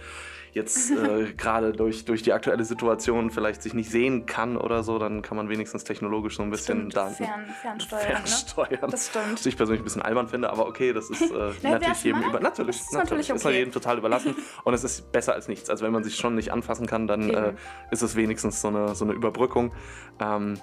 jetzt 0.57 0.91
äh, 0.91 1.33
gerade 1.37 1.73
durch, 1.73 2.05
durch 2.07 2.23
die 2.23 2.33
aktuelle 2.33 2.65
Situation 2.65 3.31
vielleicht 3.31 3.63
sich 3.63 3.75
nicht 3.75 3.91
sehen 3.91 4.27
kann 4.27 4.57
oder 4.57 4.83
so, 4.83 4.99
dann 4.99 5.23
kann 5.23 5.37
man 5.37 5.49
wenigstens 5.49 5.85
technologisch 5.85 6.37
so 6.37 6.43
ein 6.43 6.51
bisschen 6.51 6.91
da 6.91 7.09
Fern, 7.09 7.47
fernsteuern. 7.61 8.03
fernsteuern. 8.03 8.71
Ne? 8.71 8.89
Das 8.91 9.07
stimmt. 9.09 9.35
Was 9.35 9.47
ich 9.47 9.57
persönlich 9.57 9.83
ein 9.83 9.85
bisschen 9.85 10.03
albern 10.03 10.29
finde, 10.29 10.51
aber 10.51 10.67
okay, 10.67 10.93
das 10.93 11.11
ist 11.11 11.31
äh, 11.31 11.53
natürlich 11.63 12.03
jedem 12.03 12.23
über 12.23 12.41
natürlich, 12.41 12.77
ist 12.77 12.93
natürlich, 12.93 13.29
natürlich 13.29 13.31
okay. 13.31 13.51
ist 13.51 13.55
jedem 13.55 13.73
total 13.73 13.99
überlassen 13.99 14.35
und 14.65 14.75
es 14.75 14.83
ist 14.83 15.13
besser 15.13 15.35
als 15.35 15.47
nichts. 15.47 15.71
Also 15.71 15.85
wenn 15.85 15.93
man 15.93 16.03
sich 16.03 16.17
schon 16.17 16.35
nicht 16.35 16.53
anfassen 16.53 16.87
kann, 16.87 17.07
dann 17.07 17.31
äh, 17.31 17.55
ist 17.91 18.03
es 18.03 18.17
wenigstens 18.17 18.61
so 18.61 18.69
eine, 18.69 18.95
so 18.95 19.05
eine 19.05 19.13
Überbrückung. 19.13 19.73
Ähm, 20.19 20.59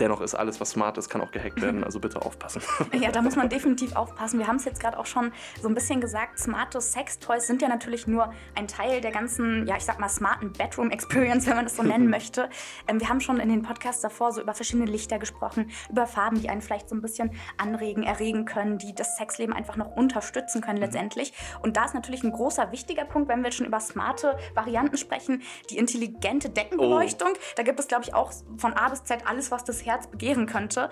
Dennoch 0.00 0.20
ist 0.20 0.34
alles, 0.34 0.60
was 0.60 0.70
smart 0.70 0.98
ist, 0.98 1.08
kann 1.08 1.20
auch 1.20 1.30
gehackt 1.30 1.60
werden. 1.60 1.84
Also 1.84 2.00
bitte 2.00 2.22
aufpassen. 2.22 2.62
Ja, 2.98 3.12
da 3.12 3.22
muss 3.22 3.36
man 3.36 3.48
definitiv 3.48 3.94
aufpassen. 3.94 4.38
Wir 4.38 4.46
haben 4.46 4.56
es 4.56 4.64
jetzt 4.64 4.80
gerade 4.80 4.98
auch 4.98 5.06
schon 5.06 5.32
so 5.60 5.68
ein 5.68 5.74
bisschen 5.74 6.00
gesagt. 6.00 6.38
Smarte 6.38 6.80
Sextoys 6.80 7.46
sind 7.46 7.62
ja 7.62 7.68
natürlich 7.68 8.06
nur 8.06 8.32
ein 8.56 8.66
Teil 8.66 9.00
der 9.00 9.12
ganzen, 9.12 9.66
ja, 9.66 9.76
ich 9.76 9.84
sag 9.84 10.00
mal, 10.00 10.08
smarten 10.08 10.52
Bedroom 10.52 10.90
Experience, 10.90 11.46
wenn 11.46 11.56
man 11.56 11.64
das 11.64 11.76
so 11.76 11.82
nennen 11.82 12.08
möchte. 12.10 12.48
Ähm, 12.88 13.00
wir 13.00 13.08
haben 13.08 13.20
schon 13.20 13.38
in 13.38 13.48
den 13.48 13.62
Podcasts 13.62 14.00
davor 14.00 14.32
so 14.32 14.40
über 14.40 14.54
verschiedene 14.54 14.90
Lichter 14.90 15.18
gesprochen, 15.18 15.70
über 15.90 16.06
Farben, 16.06 16.40
die 16.40 16.48
einen 16.48 16.60
vielleicht 16.60 16.88
so 16.88 16.96
ein 16.96 17.02
bisschen 17.02 17.30
anregen, 17.56 18.02
erregen 18.02 18.44
können, 18.44 18.78
die 18.78 18.94
das 18.94 19.16
Sexleben 19.16 19.54
einfach 19.54 19.76
noch 19.76 19.94
unterstützen 19.96 20.60
können 20.60 20.78
mhm. 20.78 20.84
letztendlich. 20.84 21.32
Und 21.62 21.76
da 21.76 21.84
ist 21.84 21.94
natürlich 21.94 22.24
ein 22.24 22.32
großer, 22.32 22.72
wichtiger 22.72 23.04
Punkt, 23.04 23.28
wenn 23.28 23.42
wir 23.44 23.52
schon 23.52 23.66
über 23.66 23.80
smarte 23.80 24.36
Varianten 24.54 24.96
sprechen, 24.96 25.42
die 25.70 25.78
intelligente 25.78 26.48
Deckenbeleuchtung. 26.48 27.30
Oh. 27.34 27.52
Da 27.56 27.62
gibt 27.62 27.78
es, 27.80 27.88
glaube 27.88 28.04
ich, 28.04 28.14
auch 28.14 28.32
von 28.56 28.72
A 28.74 28.88
bis 28.88 29.04
Z 29.04 29.26
alles, 29.26 29.50
was 29.50 29.64
das 29.64 29.84
Herz 29.88 30.06
begehren 30.06 30.46
könnte. 30.46 30.90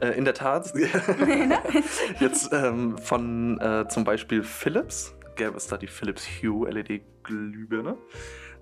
Äh, 0.00 0.10
in 0.10 0.24
der 0.24 0.34
Tat. 0.34 0.72
Jetzt 2.20 2.52
ähm, 2.52 2.98
von 2.98 3.60
äh, 3.60 3.86
zum 3.88 4.04
Beispiel 4.04 4.42
Philips 4.42 5.14
gäbe 5.36 5.56
es 5.56 5.66
da 5.66 5.76
die 5.76 5.86
Philips 5.86 6.26
Hue 6.42 6.68
LED-Glühbirne. 6.68 7.96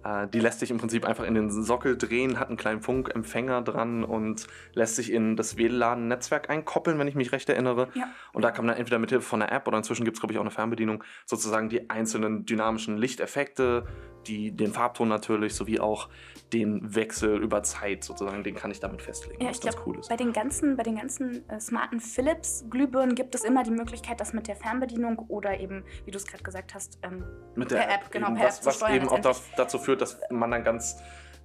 Äh, 0.05 0.29
die 0.29 0.41
lässt 0.41 0.61
sich 0.61 0.71
im 0.71 0.79
Prinzip 0.79 1.05
einfach 1.05 1.25
in 1.25 1.35
den 1.35 1.51
Sockel 1.51 1.97
drehen, 1.97 2.39
hat 2.39 2.49
einen 2.49 2.57
kleinen 2.57 2.81
Funkempfänger 2.81 3.63
dran 3.63 4.05
und 4.05 4.47
lässt 4.75 4.97
sich 4.97 5.13
in 5.13 5.37
das 5.37 5.57
WLAN-Netzwerk 5.57 6.49
einkoppeln, 6.49 6.99
wenn 6.99 7.09
ich 7.09 7.15
mich 7.15 7.33
recht 7.33 7.49
erinnere. 7.49 7.89
Ja. 7.95 8.05
Und 8.33 8.43
da 8.43 8.51
kann 8.51 8.65
man 8.65 8.75
dann 8.75 8.81
entweder 8.81 8.99
mit 8.99 9.11
Hilfe 9.11 9.27
von 9.27 9.43
einer 9.43 9.53
App 9.53 9.67
oder 9.67 9.79
inzwischen 9.79 10.05
gibt 10.05 10.17
es, 10.17 10.21
glaube 10.21 10.33
ich, 10.33 10.39
auch 10.39 10.43
eine 10.43 10.51
Fernbedienung, 10.51 11.05
sozusagen 11.27 11.69
die 11.69 11.91
einzelnen 11.91 12.47
dynamischen 12.47 12.97
Lichteffekte, 12.97 13.87
die, 14.27 14.51
den 14.53 14.73
Farbton 14.73 15.09
natürlich, 15.09 15.55
sowie 15.55 15.81
auch 15.81 16.09
den 16.53 16.95
Wechsel 16.95 17.43
über 17.43 17.63
Zeit 17.63 18.05
sozusagen, 18.05 18.43
den 18.43 18.55
kann 18.55 18.71
ich 18.71 18.81
damit 18.81 19.03
festlegen, 19.03 19.43
ja, 19.43 19.51
was 19.51 19.61
ganz 19.61 19.77
glaub, 19.77 19.87
cool 19.87 19.99
ist. 19.99 20.09
Bei 20.09 20.17
den 20.17 20.33
ganzen, 20.33 20.77
bei 20.77 20.83
den 20.83 20.97
ganzen 20.97 21.49
äh, 21.49 21.61
smarten 21.61 22.01
Philips-Glühbirnen 22.01 23.15
gibt 23.15 23.35
es 23.35 23.45
immer 23.45 23.63
die 23.63 23.71
Möglichkeit, 23.71 24.21
das 24.21 24.33
mit 24.33 24.49
der 24.49 24.57
Fernbedienung 24.57 25.19
oder 25.29 25.59
eben, 25.61 25.85
wie 26.05 26.11
du 26.11 26.19
es 26.19 26.27
gerade 26.27 26.43
gesagt 26.43 26.75
hast, 26.75 26.99
ähm, 27.03 27.25
mit 27.55 27.71
der 27.71 27.85
App, 27.85 28.05
App 28.05 28.11
genau, 28.11 28.35
per 28.35 28.47
was, 28.47 28.59
App 28.59 28.65
zu 28.65 28.71
steuern. 28.73 29.07
Was 29.07 29.19
eben 29.19 29.27
auch 29.27 29.37
dazu 29.57 29.79
führt, 29.79 30.01
dass 30.01 30.21
man 30.31 30.51
dann 30.51 30.65
ganz 30.65 30.97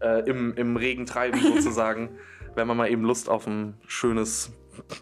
äh, 0.01 0.27
im, 0.29 0.53
im 0.55 0.75
Regen 0.75 1.05
treiben 1.05 1.39
sozusagen, 1.39 2.17
wenn 2.55 2.67
man 2.67 2.77
mal 2.77 2.89
eben 2.89 3.03
Lust 3.03 3.29
auf 3.29 3.47
ein 3.47 3.77
schönes 3.87 4.53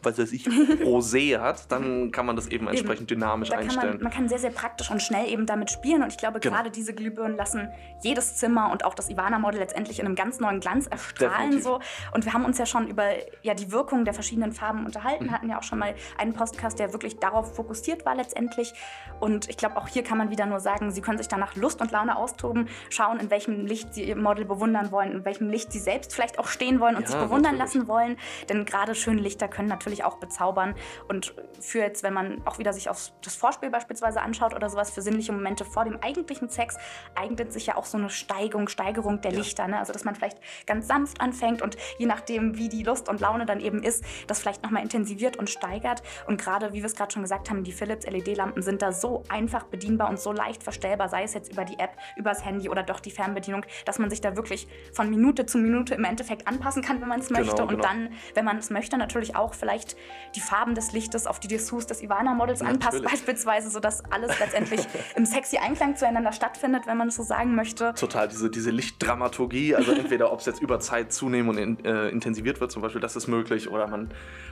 was 0.02 0.18
weiß 0.18 0.32
ich, 0.32 0.48
Rosé 0.48 1.40
hat, 1.40 1.72
dann 1.72 2.12
kann 2.12 2.26
man 2.26 2.36
das 2.36 2.48
eben 2.48 2.68
entsprechend 2.68 3.12
eben. 3.12 3.20
dynamisch 3.20 3.50
da 3.50 3.58
einstellen. 3.58 3.96
Man, 3.96 4.04
man, 4.04 4.12
kann 4.12 4.30
sehr, 4.30 4.40
sehr 4.40 4.52
praktisch 4.52 4.92
und 4.92 5.02
schnell 5.02 5.30
eben 5.30 5.46
damit 5.46 5.72
spielen 5.72 6.04
und 6.04 6.12
ich 6.12 6.18
glaube, 6.18 6.40
genau. 6.40 6.56
gerade 6.56 6.72
diese 6.72 6.94
Glühbirnen 6.94 7.38
lassen 7.38 7.70
jedes 8.02 8.36
Zimmer 8.36 8.72
und 8.72 8.86
auch 8.86 8.94
das 8.94 9.10
Ivana-Model 9.10 9.60
letztendlich 9.60 10.00
in 10.00 10.06
einem 10.06 10.16
ganz 10.16 10.40
neuen 10.40 10.60
Glanz 10.60 10.88
erstrahlen. 10.88 11.62
So. 11.62 11.80
Und 12.14 12.26
wir 12.26 12.34
haben 12.34 12.46
uns 12.46 12.58
ja 12.58 12.66
schon 12.66 12.88
über 12.88 13.06
ja, 13.42 13.54
die 13.54 13.72
Wirkung 13.72 14.06
der 14.06 14.14
verschiedenen 14.14 14.52
Farben 14.52 14.86
unterhalten, 14.86 15.26
mhm. 15.26 15.32
hatten 15.32 15.50
ja 15.50 15.58
auch 15.58 15.64
schon 15.64 15.80
mal 15.80 15.96
einen 16.18 16.34
Podcast, 16.34 16.80
der 16.80 16.94
wirklich 16.94 17.20
darauf 17.20 17.56
fokussiert 17.56 18.06
war 18.06 18.16
letztendlich. 18.16 18.74
Und 19.20 19.50
ich 19.50 19.58
glaube, 19.58 19.78
auch 19.78 19.88
hier 19.88 20.04
kann 20.04 20.18
man 20.18 20.30
wieder 20.30 20.46
nur 20.46 20.60
sagen, 20.60 20.92
Sie 20.92 21.02
können 21.02 21.18
sich 21.18 21.28
danach 21.28 21.56
Lust 21.56 21.82
und 21.82 21.92
Laune 21.92 22.16
austoben, 22.16 22.68
schauen, 22.90 23.20
in 23.20 23.30
welchem 23.30 23.66
Licht 23.66 23.94
Sie 23.94 24.04
Ihr 24.04 24.16
Model 24.16 24.46
bewundern 24.46 24.92
wollen, 24.92 25.12
in 25.12 25.26
welchem 25.26 25.50
Licht 25.50 25.72
Sie 25.72 25.80
selbst 25.80 26.14
vielleicht 26.14 26.40
auch 26.40 26.48
stehen 26.48 26.80
wollen 26.80 26.96
und 26.96 27.04
ja, 27.04 27.08
sich 27.08 27.18
bewundern 27.18 27.58
natürlich. 27.58 27.76
lassen 27.76 27.88
wollen. 27.88 28.18
Denn 28.50 28.66
gerade 28.66 28.96
schöne 28.96 29.22
Lichter 29.22 29.48
können 29.48 29.63
können 29.64 29.70
natürlich 29.70 30.04
auch 30.04 30.18
bezaubern. 30.18 30.76
Und 31.08 31.34
für 31.60 31.80
jetzt, 31.80 32.04
wenn 32.04 32.14
man 32.14 32.42
auch 32.46 32.60
wieder 32.60 32.74
sich 32.74 32.90
auf 32.90 33.12
das 33.24 33.36
Vorspiel 33.36 33.70
beispielsweise 33.70 34.22
anschaut 34.22 34.54
oder 34.54 34.70
sowas, 34.70 34.92
für 34.92 35.02
sinnliche 35.02 35.32
Momente 35.32 35.64
vor 35.64 35.86
dem 35.86 36.02
eigentlichen 36.02 36.50
Sex, 36.50 36.78
eignet 37.16 37.54
sich 37.54 37.68
ja 37.68 37.78
auch 37.78 37.86
so 37.86 37.98
eine 37.98 38.10
Steigung, 38.10 38.68
Steigerung 38.68 39.22
der 39.22 39.32
ja. 39.32 39.40
Lichter. 39.40 39.68
Ne? 39.68 39.80
Also, 39.80 39.94
dass 39.94 40.04
man 40.04 40.16
vielleicht 40.16 40.38
ganz 40.66 40.88
sanft 40.88 41.22
anfängt 41.22 41.62
und 41.62 41.78
je 41.98 42.06
nachdem, 42.06 42.58
wie 42.58 42.68
die 42.68 42.84
Lust 42.84 43.08
und 43.08 43.22
Laune 43.22 43.46
dann 43.46 43.60
eben 43.60 43.82
ist, 43.82 44.04
das 44.28 44.40
vielleicht 44.40 44.64
nochmal 44.64 44.84
intensiviert 44.84 45.38
und 45.38 45.50
steigert. 45.50 46.04
Und 46.28 46.40
gerade, 46.40 46.74
wie 46.74 46.80
wir 46.80 46.86
es 46.86 46.96
gerade 46.96 47.14
schon 47.14 47.22
gesagt 47.22 47.50
haben, 47.50 47.64
die 47.64 47.72
Philips 47.72 48.06
LED-Lampen 48.06 48.62
sind 48.62 48.82
da 48.82 48.92
so 48.92 49.24
einfach 49.30 49.64
bedienbar 49.64 50.10
und 50.10 50.20
so 50.20 50.32
leicht 50.32 50.64
verstellbar, 50.64 51.08
sei 51.08 51.24
es 51.24 51.34
jetzt 51.34 51.52
über 51.52 51.64
die 51.64 51.80
App, 51.80 51.96
übers 52.18 52.44
Handy 52.44 52.70
oder 52.70 52.84
doch 52.84 53.00
die 53.00 53.12
Fernbedienung, 53.12 53.66
dass 53.86 54.00
man 54.00 54.10
sich 54.10 54.20
da 54.20 54.36
wirklich 54.36 54.68
von 54.94 55.10
Minute 55.10 55.46
zu 55.46 55.58
Minute 55.58 55.96
im 55.96 56.04
Endeffekt 56.04 56.48
anpassen 56.48 56.84
kann, 56.84 57.00
wenn 57.00 57.08
man 57.08 57.22
es 57.22 57.28
genau, 57.28 57.40
möchte. 57.40 57.56
Genau, 57.56 57.74
und 57.74 57.84
dann, 57.84 58.10
wenn 58.34 58.46
man 58.46 58.58
es 58.58 58.70
möchte, 58.70 58.98
natürlich 58.98 59.36
auch 59.36 59.53
vielleicht 59.56 59.96
die 60.36 60.40
Farben 60.40 60.76
des 60.76 60.92
Lichtes 60.92 61.28
auf 61.28 61.40
die 61.40 61.48
Dessous 61.48 61.88
des 61.88 62.02
Ivana-Models 62.02 62.62
anpasst, 62.62 63.04
beispielsweise, 63.10 63.70
sodass 63.70 64.04
alles 64.12 64.40
letztendlich 64.40 64.82
im 65.16 65.26
sexy 65.26 65.58
Einklang 65.58 65.96
zueinander 65.96 66.32
stattfindet, 66.32 66.88
wenn 66.88 66.98
man 66.98 67.08
es 67.08 67.16
so 67.16 67.24
sagen 67.24 67.56
möchte. 67.56 67.94
Total, 67.96 68.28
diese, 68.28 68.50
diese 68.50 68.72
Lichtdramaturgie, 68.72 69.76
also 69.76 69.92
entweder 69.92 70.32
ob 70.32 70.40
es 70.40 70.46
jetzt 70.46 70.62
über 70.62 70.80
Zeit 70.80 71.14
zunehmen 71.14 71.50
und 71.50 71.58
in, 71.58 71.86
äh, 71.86 72.10
intensiviert 72.10 72.60
wird, 72.62 72.72
zum 72.72 72.82
Beispiel, 72.82 73.02
das 73.02 73.16
ist 73.16 73.28
möglich, 73.28 73.70
oder 73.70 73.88
man 73.88 74.12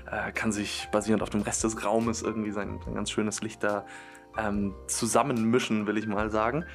äh, 0.10 0.31
kann 0.31 0.51
sich 0.51 0.88
basierend 0.91 1.24
auf 1.24 1.29
dem 1.29 1.41
Rest 1.41 1.63
des 1.63 1.84
Raumes 1.86 2.22
irgendwie 2.22 2.51
sein, 2.51 2.79
sein 2.84 2.96
ganz 2.96 3.12
schönes 3.12 3.41
Licht 3.41 3.63
da 3.63 3.86
ähm, 4.38 4.74
zusammenmischen, 4.88 5.88
will 5.88 5.98
ich 5.98 6.08
mal 6.08 6.29
sagen. 6.29 6.65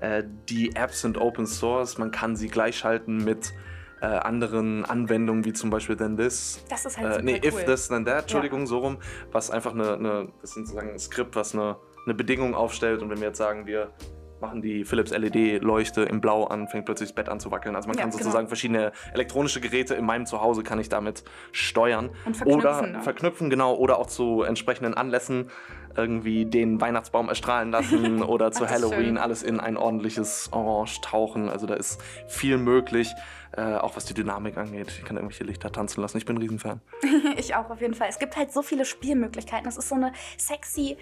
Äh, 0.00 0.24
die 0.48 0.74
Apps 0.74 1.02
sind 1.02 1.18
Open 1.18 1.46
Source, 1.46 1.98
man 1.98 2.10
kann 2.10 2.36
sie 2.36 2.48
gleichschalten 2.48 3.24
mit 3.24 3.52
äh, 4.00 4.06
anderen 4.06 4.84
Anwendungen, 4.84 5.44
wie 5.44 5.52
zum 5.52 5.70
Beispiel 5.70 5.96
Then 5.96 6.16
This. 6.16 6.64
Das 6.68 6.84
ist 6.84 6.98
halt 6.98 7.18
äh, 7.18 7.22
Nee, 7.22 7.40
cool. 7.42 7.48
If 7.48 7.64
This, 7.64 7.88
Then 7.88 8.04
That, 8.04 8.22
Entschuldigung, 8.22 8.60
ja. 8.60 8.66
so 8.66 8.78
rum, 8.78 8.98
was 9.32 9.50
einfach 9.50 9.72
eine, 9.72 9.94
eine, 9.94 10.28
das 10.40 10.50
ist 10.50 10.54
sozusagen 10.54 10.90
ein 10.90 10.98
Skript, 10.98 11.36
was 11.36 11.54
eine, 11.54 11.76
eine 12.04 12.14
Bedingung 12.14 12.54
aufstellt 12.54 13.02
und 13.02 13.10
wenn 13.10 13.20
wir 13.20 13.28
jetzt 13.28 13.38
sagen, 13.38 13.66
wir 13.66 13.92
machen 14.40 14.62
die 14.62 14.84
Philips 14.84 15.10
LED-Leuchte 15.10 16.02
im 16.02 16.20
Blau 16.20 16.44
an, 16.44 16.68
fängt 16.68 16.84
plötzlich 16.86 17.10
das 17.10 17.14
Bett 17.14 17.28
an 17.28 17.40
zu 17.40 17.50
wackeln. 17.50 17.76
Also 17.76 17.88
man 17.88 17.96
Ja, 17.96 18.02
kann 18.02 18.10
genau. 18.10 18.22
sozusagen 18.22 18.48
verschiedene 18.48 18.92
elektronische 19.12 19.60
Geräte 19.60 19.94
in 19.94 20.04
meinem 20.04 20.26
Zuhause 20.26 20.62
kann 20.62 20.78
ich 20.78 20.88
damit 20.88 21.24
steuern. 21.52 22.10
Und 22.24 22.36
verknüpfen, 22.36 22.52
Oder 22.60 22.82
ne? 22.86 23.02
verknüpfen, 23.02 23.50
genau. 23.50 23.74
Oder 23.74 23.98
auch 23.98 24.06
zu 24.06 24.42
entsprechenden 24.42 24.94
Anlässen 24.94 25.50
irgendwie 25.96 26.44
den 26.44 26.80
Weihnachtsbaum 26.80 27.28
erstrahlen 27.28 27.70
lassen 27.70 28.22
oder 28.24 28.50
zu 28.50 28.64
Ach, 28.64 28.70
Halloween 28.70 29.04
schön. 29.04 29.18
alles 29.18 29.42
in 29.44 29.60
ein 29.60 29.76
ordentliches 29.76 30.48
Orange 30.52 31.00
tauchen. 31.02 31.48
Also 31.48 31.66
da 31.66 31.74
ist 31.74 32.02
viel 32.26 32.58
möglich, 32.58 33.12
äh, 33.56 33.76
auch 33.76 33.94
was 33.94 34.04
die 34.04 34.14
Dynamik 34.14 34.56
angeht. 34.56 34.88
Ich 34.98 35.04
kann 35.04 35.16
irgendwelche 35.16 35.44
Lichter 35.44 35.70
tanzen 35.70 36.00
lassen. 36.00 36.18
Ich 36.18 36.24
bin 36.26 36.36
ein 36.36 36.42
Riesenfan. 36.42 36.80
Ich 37.36 37.54
auch 37.54 37.70
auf 37.70 37.80
jeden 37.80 37.94
Fall. 37.94 38.08
Es 38.08 38.18
gibt 38.18 38.36
halt 38.36 38.52
so 38.52 38.62
viele 38.62 38.84
Spielmöglichkeiten. 38.84 39.68
Es 39.68 39.76
ist 39.76 39.88
so 39.88 39.94
eine 39.94 40.12
sexy 40.38 40.96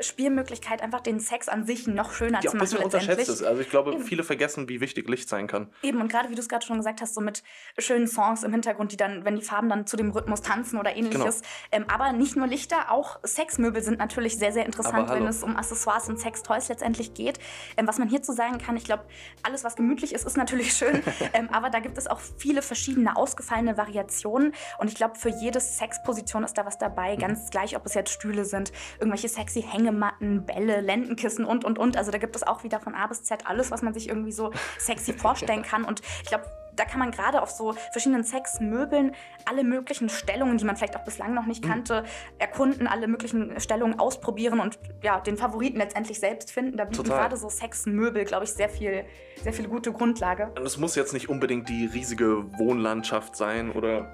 Spielmöglichkeit, 0.00 0.82
einfach 0.82 1.00
den 1.00 1.20
Sex 1.20 1.48
an 1.48 1.66
sich 1.66 1.86
noch 1.86 2.12
schöner 2.12 2.40
Die 2.40 2.46
zu 2.46 2.52
ein 2.52 2.58
machen 2.58 2.70
bisschen 2.70 2.84
unterschätzt 2.84 3.28
ist. 3.28 3.42
Also 3.42 3.60
ich 3.60 3.70
glaube, 3.70 3.92
Eben. 3.92 4.04
viele 4.04 4.24
vergessen, 4.24 4.68
wie 4.68 4.80
wichtig 4.80 5.08
Licht 5.08 5.28
sein 5.28 5.46
kann. 5.46 5.70
Eben, 5.82 6.00
und 6.00 6.10
gerade 6.10 6.30
wie 6.30 6.34
du 6.34 6.40
es 6.40 6.48
gerade 6.48 6.64
schon 6.64 6.76
gesagt 6.76 7.00
hast, 7.00 7.14
so 7.14 7.20
mit 7.20 7.42
schönen 7.78 8.06
Songs 8.06 8.42
im 8.42 8.52
Hintergrund, 8.52 8.92
die 8.92 8.96
dann, 8.96 9.24
wenn 9.24 9.36
die 9.36 9.42
Farben 9.42 9.68
dann 9.68 9.86
zu 9.86 9.96
dem 9.96 10.10
Rhythmus 10.10 10.42
tanzen 10.42 10.78
oder 10.78 10.96
ähnliches. 10.96 11.42
Ähm, 11.72 11.86
aber 11.88 12.12
nicht 12.12 12.36
nur 12.36 12.46
Lichter, 12.46 12.90
auch 12.90 13.18
Sexmöbel 13.24 13.82
sind 13.82 13.98
natürlich 13.98 14.38
sehr, 14.38 14.52
sehr 14.52 14.66
interessant, 14.66 15.10
wenn 15.10 15.26
es 15.26 15.42
um 15.42 15.56
Accessoires 15.56 16.08
und 16.08 16.18
Sextoys 16.18 16.68
letztendlich 16.68 17.14
geht. 17.14 17.38
Ähm, 17.76 17.86
was 17.86 17.98
man 17.98 18.08
hierzu 18.08 18.32
sagen 18.32 18.58
kann, 18.58 18.76
ich 18.76 18.84
glaube, 18.84 19.04
alles, 19.42 19.64
was 19.64 19.76
gemütlich 19.76 20.14
ist, 20.14 20.26
ist 20.26 20.36
natürlich 20.36 20.72
schön. 20.76 21.02
ähm, 21.32 21.48
aber 21.50 21.70
da 21.70 21.80
gibt 21.80 21.98
es 21.98 22.06
auch 22.06 22.20
viele 22.38 22.62
verschiedene 22.62 23.16
ausgefallene 23.16 23.76
Variationen. 23.76 24.54
Und 24.78 24.88
ich 24.88 24.94
glaube, 24.94 25.16
für 25.16 25.30
jede 25.30 25.60
Sexposition 25.60 26.44
ist 26.44 26.56
da 26.58 26.66
was 26.66 26.78
dabei. 26.78 27.16
Mhm. 27.16 27.20
Ganz 27.20 27.50
gleich, 27.50 27.76
ob 27.76 27.86
es 27.86 27.94
jetzt 27.94 28.10
Stühle 28.10 28.44
sind, 28.44 28.72
irgendwelche 28.98 29.28
sexy 29.28 29.62
Hängematten, 29.88 30.44
Bälle, 30.44 30.80
Lendenkissen 30.80 31.44
und, 31.44 31.64
und, 31.64 31.78
und. 31.78 31.96
Also 31.96 32.10
da 32.10 32.18
gibt 32.18 32.36
es 32.36 32.42
auch 32.42 32.64
wieder 32.64 32.80
von 32.80 32.94
A 32.94 33.06
bis 33.06 33.24
Z 33.24 33.46
alles, 33.46 33.70
was 33.70 33.82
man 33.82 33.94
sich 33.94 34.08
irgendwie 34.08 34.32
so 34.32 34.52
sexy 34.78 35.12
vorstellen 35.18 35.62
kann. 35.62 35.84
Und 35.84 36.02
ich 36.22 36.28
glaube, 36.28 36.44
da 36.76 36.84
kann 36.84 37.00
man 37.00 37.10
gerade 37.10 37.42
auf 37.42 37.50
so 37.50 37.72
verschiedenen 37.92 38.22
Sexmöbeln 38.22 39.12
alle 39.46 39.64
möglichen 39.64 40.08
Stellungen, 40.08 40.58
die 40.58 40.64
man 40.64 40.76
vielleicht 40.76 40.94
auch 40.96 41.04
bislang 41.04 41.34
noch 41.34 41.42
Mhm. 41.42 41.48
nicht 41.48 41.64
kannte, 41.64 42.04
erkunden, 42.38 42.86
alle 42.86 43.08
möglichen 43.08 43.58
Stellungen 43.58 43.98
ausprobieren 43.98 44.60
und 44.60 44.78
ja, 45.02 45.18
den 45.18 45.36
Favoriten 45.36 45.78
letztendlich 45.78 46.20
selbst 46.20 46.52
finden. 46.52 46.76
Da 46.76 46.84
bieten 46.84 47.02
Total. 47.02 47.18
gerade 47.22 47.36
so 47.36 47.48
Sexmöbel, 47.48 48.24
glaube 48.24 48.44
ich, 48.44 48.52
sehr 48.52 48.68
viel, 48.68 49.04
sehr 49.42 49.52
viel 49.52 49.66
gute 49.66 49.90
Grundlage. 49.92 50.52
Und 50.56 50.64
es 50.64 50.78
muss 50.78 50.94
jetzt 50.94 51.12
nicht 51.12 51.28
unbedingt 51.28 51.68
die 51.68 51.86
riesige 51.86 52.44
Wohnlandschaft 52.58 53.34
sein 53.34 53.72
oder 53.72 54.08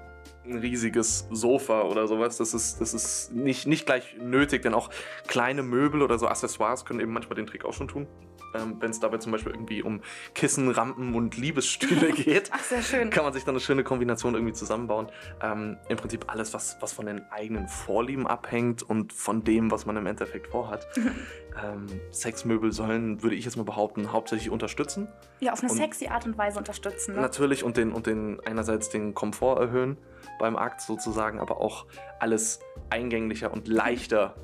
ein 0.45 0.57
riesiges 0.57 1.27
Sofa 1.31 1.83
oder 1.83 2.07
sowas. 2.07 2.37
Das 2.37 2.53
ist, 2.53 2.79
das 2.81 2.93
ist 2.93 3.31
nicht, 3.33 3.67
nicht 3.67 3.85
gleich 3.85 4.15
nötig, 4.19 4.61
denn 4.61 4.73
auch 4.73 4.89
kleine 5.27 5.63
Möbel 5.63 6.01
oder 6.01 6.17
so 6.19 6.27
Accessoires 6.27 6.85
können 6.85 6.99
eben 6.99 7.13
manchmal 7.13 7.35
den 7.35 7.47
Trick 7.47 7.65
auch 7.65 7.73
schon 7.73 7.87
tun. 7.87 8.07
Ähm, 8.53 8.77
Wenn 8.79 8.91
es 8.91 8.99
dabei 8.99 9.17
zum 9.17 9.31
Beispiel 9.31 9.51
irgendwie 9.51 9.81
um 9.81 10.01
Kissen, 10.33 10.69
Rampen 10.69 11.13
und 11.15 11.35
Liebesstühle 11.35 12.11
geht, 12.13 12.51
Ach, 12.53 12.59
sehr 12.59 12.81
schön. 12.81 13.09
kann 13.09 13.23
man 13.25 13.33
sich 13.33 13.43
dann 13.43 13.55
eine 13.55 13.59
schöne 13.59 13.83
Kombination 13.83 14.33
irgendwie 14.35 14.53
zusammenbauen. 14.53 15.07
Ähm, 15.41 15.77
Im 15.89 15.97
Prinzip 15.97 16.25
alles, 16.27 16.53
was, 16.53 16.77
was 16.79 16.93
von 16.93 17.05
den 17.05 17.21
eigenen 17.31 17.67
Vorlieben 17.67 18.27
abhängt 18.27 18.81
und 18.83 19.11
von 19.13 19.43
dem, 19.43 19.71
was 19.71 19.85
man 19.85 19.97
im 19.97 20.05
Endeffekt 20.05 20.47
vorhat. 20.47 20.87
ähm, 21.63 21.87
Sexmöbel 22.11 22.71
sollen, 22.71 23.21
würde 23.23 23.35
ich 23.35 23.45
jetzt 23.45 23.55
mal 23.57 23.63
behaupten, 23.63 24.11
hauptsächlich 24.11 24.49
unterstützen. 24.49 25.07
Ja, 25.39 25.53
auf 25.53 25.61
eine 25.61 25.71
Und- 25.71 25.77
sexy 25.77 26.07
Art 26.07 26.25
und 26.25 26.37
Weise 26.37 26.57
unterstützen. 26.57 27.15
Ne? 27.15 27.21
Natürlich 27.21 27.63
und 27.63 27.77
den, 27.77 27.91
und 27.91 28.07
den 28.07 28.39
einerseits 28.45 28.89
den 28.89 29.13
Komfort 29.13 29.59
erhöhen 29.59 29.97
beim 30.39 30.55
Akt 30.55 30.81
sozusagen, 30.81 31.39
aber 31.39 31.61
auch 31.61 31.85
alles 32.19 32.59
eingänglicher 32.89 33.51
und 33.53 33.67
leichter 33.67 34.35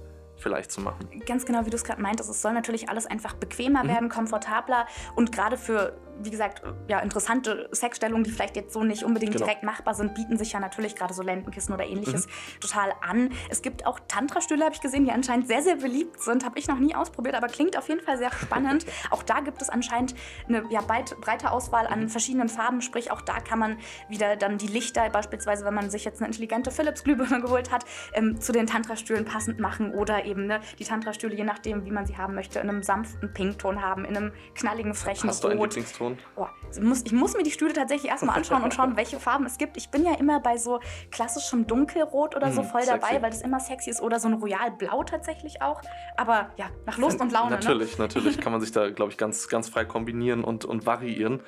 vielleicht 0.41 0.71
zu 0.71 0.81
machen. 0.81 1.09
Ganz 1.25 1.45
genau, 1.45 1.65
wie 1.65 1.69
du 1.69 1.75
es 1.75 1.83
gerade 1.83 2.01
meintest, 2.01 2.29
es 2.29 2.41
soll 2.41 2.53
natürlich 2.53 2.89
alles 2.89 3.05
einfach 3.05 3.33
bequemer 3.35 3.83
Mhm. 3.83 3.87
werden, 3.89 4.09
komfortabler 4.09 4.85
und 5.15 5.31
gerade 5.31 5.57
für, 5.57 5.97
wie 6.23 6.29
gesagt, 6.29 6.61
ja, 6.87 6.99
interessante 6.99 7.69
Sexstellungen, 7.71 8.23
die 8.23 8.31
vielleicht 8.31 8.55
jetzt 8.55 8.73
so 8.73 8.83
nicht 8.83 9.03
unbedingt 9.03 9.33
Genau. 9.33 9.45
direkt 9.45 9.63
machbar 9.63 9.93
sind, 9.95 10.13
bieten 10.15 10.37
sich 10.37 10.51
ja 10.53 10.59
natürlich 10.59 10.95
gerade 10.95 11.13
so 11.13 11.23
Lendenkissen 11.23 11.73
oder 11.73 11.85
ähnliches 11.85 12.27
Mhm. 12.27 12.59
total 12.59 12.93
an. 13.01 13.29
Es 13.49 13.61
gibt 13.61 13.85
auch 13.85 13.99
Tantra-Stühle, 14.07 14.63
habe 14.65 14.75
ich 14.75 14.81
gesehen, 14.81 15.05
die 15.05 15.11
anscheinend 15.11 15.47
sehr, 15.47 15.61
sehr 15.61 15.75
beliebt 15.77 16.21
sind. 16.21 16.45
Habe 16.45 16.59
ich 16.59 16.67
noch 16.67 16.79
nie 16.79 16.93
ausprobiert, 16.95 17.35
aber 17.35 17.47
klingt 17.47 17.77
auf 17.77 17.87
jeden 17.89 18.01
Fall 18.01 18.17
sehr 18.17 18.31
spannend. 18.31 18.85
auch 19.11 19.23
da 19.23 19.39
gibt 19.39 19.61
es 19.61 19.69
anscheinend 19.69 20.15
eine 20.47 20.63
ja, 20.69 20.81
breit, 20.81 21.15
breite 21.21 21.51
Auswahl 21.51 21.85
Mhm. 21.85 21.93
an 21.93 22.09
verschiedenen 22.09 22.49
Farben, 22.49 22.81
sprich 22.81 23.11
auch 23.11 23.21
da 23.21 23.39
kann 23.39 23.59
man 23.59 23.77
wieder 24.09 24.35
dann 24.35 24.57
die 24.57 24.67
Lichter, 24.67 25.09
beispielsweise 25.09 25.65
wenn 25.65 25.73
man 25.73 25.89
sich 25.89 26.05
jetzt 26.05 26.19
eine 26.21 26.27
intelligente 26.27 26.71
Philips-Glühbirne 26.71 27.41
geholt 27.41 27.71
hat, 27.71 27.83
ähm, 28.13 28.39
zu 28.39 28.51
den 28.51 28.67
Tantra-Stühlen 28.67 29.25
passend 29.25 29.59
machen 29.59 29.93
oder 29.93 30.25
eben 30.25 30.30
ne, 30.35 30.59
die 30.79 30.83
Tantra-Stühle, 30.83 31.35
je 31.35 31.43
nachdem, 31.43 31.85
wie 31.85 31.91
man 31.91 32.05
sie 32.05 32.17
haben 32.17 32.35
möchte, 32.35 32.59
in 32.59 32.69
einem 32.69 32.83
sanften 32.83 33.33
Pinkton 33.33 33.81
haben, 33.81 34.05
in 34.05 34.15
einem 34.17 34.31
knalligen, 34.55 34.93
frechen 34.93 35.29
Hast 35.29 35.43
du 35.43 35.47
einen 35.49 35.59
Rot. 35.59 35.75
Lieblingston? 35.75 36.17
Oh, 36.35 36.47
ich 36.71 36.81
muss, 36.81 37.03
ich 37.05 37.11
muss 37.11 37.35
mir 37.35 37.43
die 37.43 37.51
Stühle 37.51 37.73
tatsächlich 37.73 38.09
erstmal 38.11 38.37
anschauen 38.37 38.63
und 38.63 38.73
schauen, 38.73 38.95
welche 38.97 39.19
Farben 39.19 39.45
es 39.45 39.57
gibt. 39.57 39.77
Ich 39.77 39.89
bin 39.89 40.05
ja 40.05 40.15
immer 40.15 40.39
bei 40.39 40.57
so 40.57 40.79
klassischem 41.11 41.67
Dunkelrot 41.67 42.35
oder 42.35 42.51
so 42.51 42.61
Mhm, 42.61 42.67
voll 42.67 42.81
dabei, 42.85 43.07
sexy. 43.07 43.21
weil 43.21 43.29
das 43.31 43.41
immer 43.41 43.59
sexy 43.59 43.89
ist. 43.89 44.01
Oder 44.01 44.19
so 44.19 44.27
ein 44.27 44.35
Royal-Blau 44.35 45.03
tatsächlich 45.03 45.61
auch. 45.61 45.81
Aber 46.17 46.49
ja, 46.57 46.69
nach 46.85 46.97
Lust 46.97 47.19
und 47.21 47.31
Laune. 47.31 47.51
Ne? 47.51 47.55
Natürlich, 47.57 47.97
natürlich 47.97 48.37
kann 48.41 48.51
man 48.51 48.61
sich 48.61 48.71
da, 48.71 48.89
glaube 48.89 49.11
ich, 49.11 49.17
ganz, 49.17 49.47
ganz 49.47 49.69
frei 49.69 49.85
kombinieren 49.85 50.43
und, 50.43 50.65
und 50.65 50.85
variieren. 50.85 51.41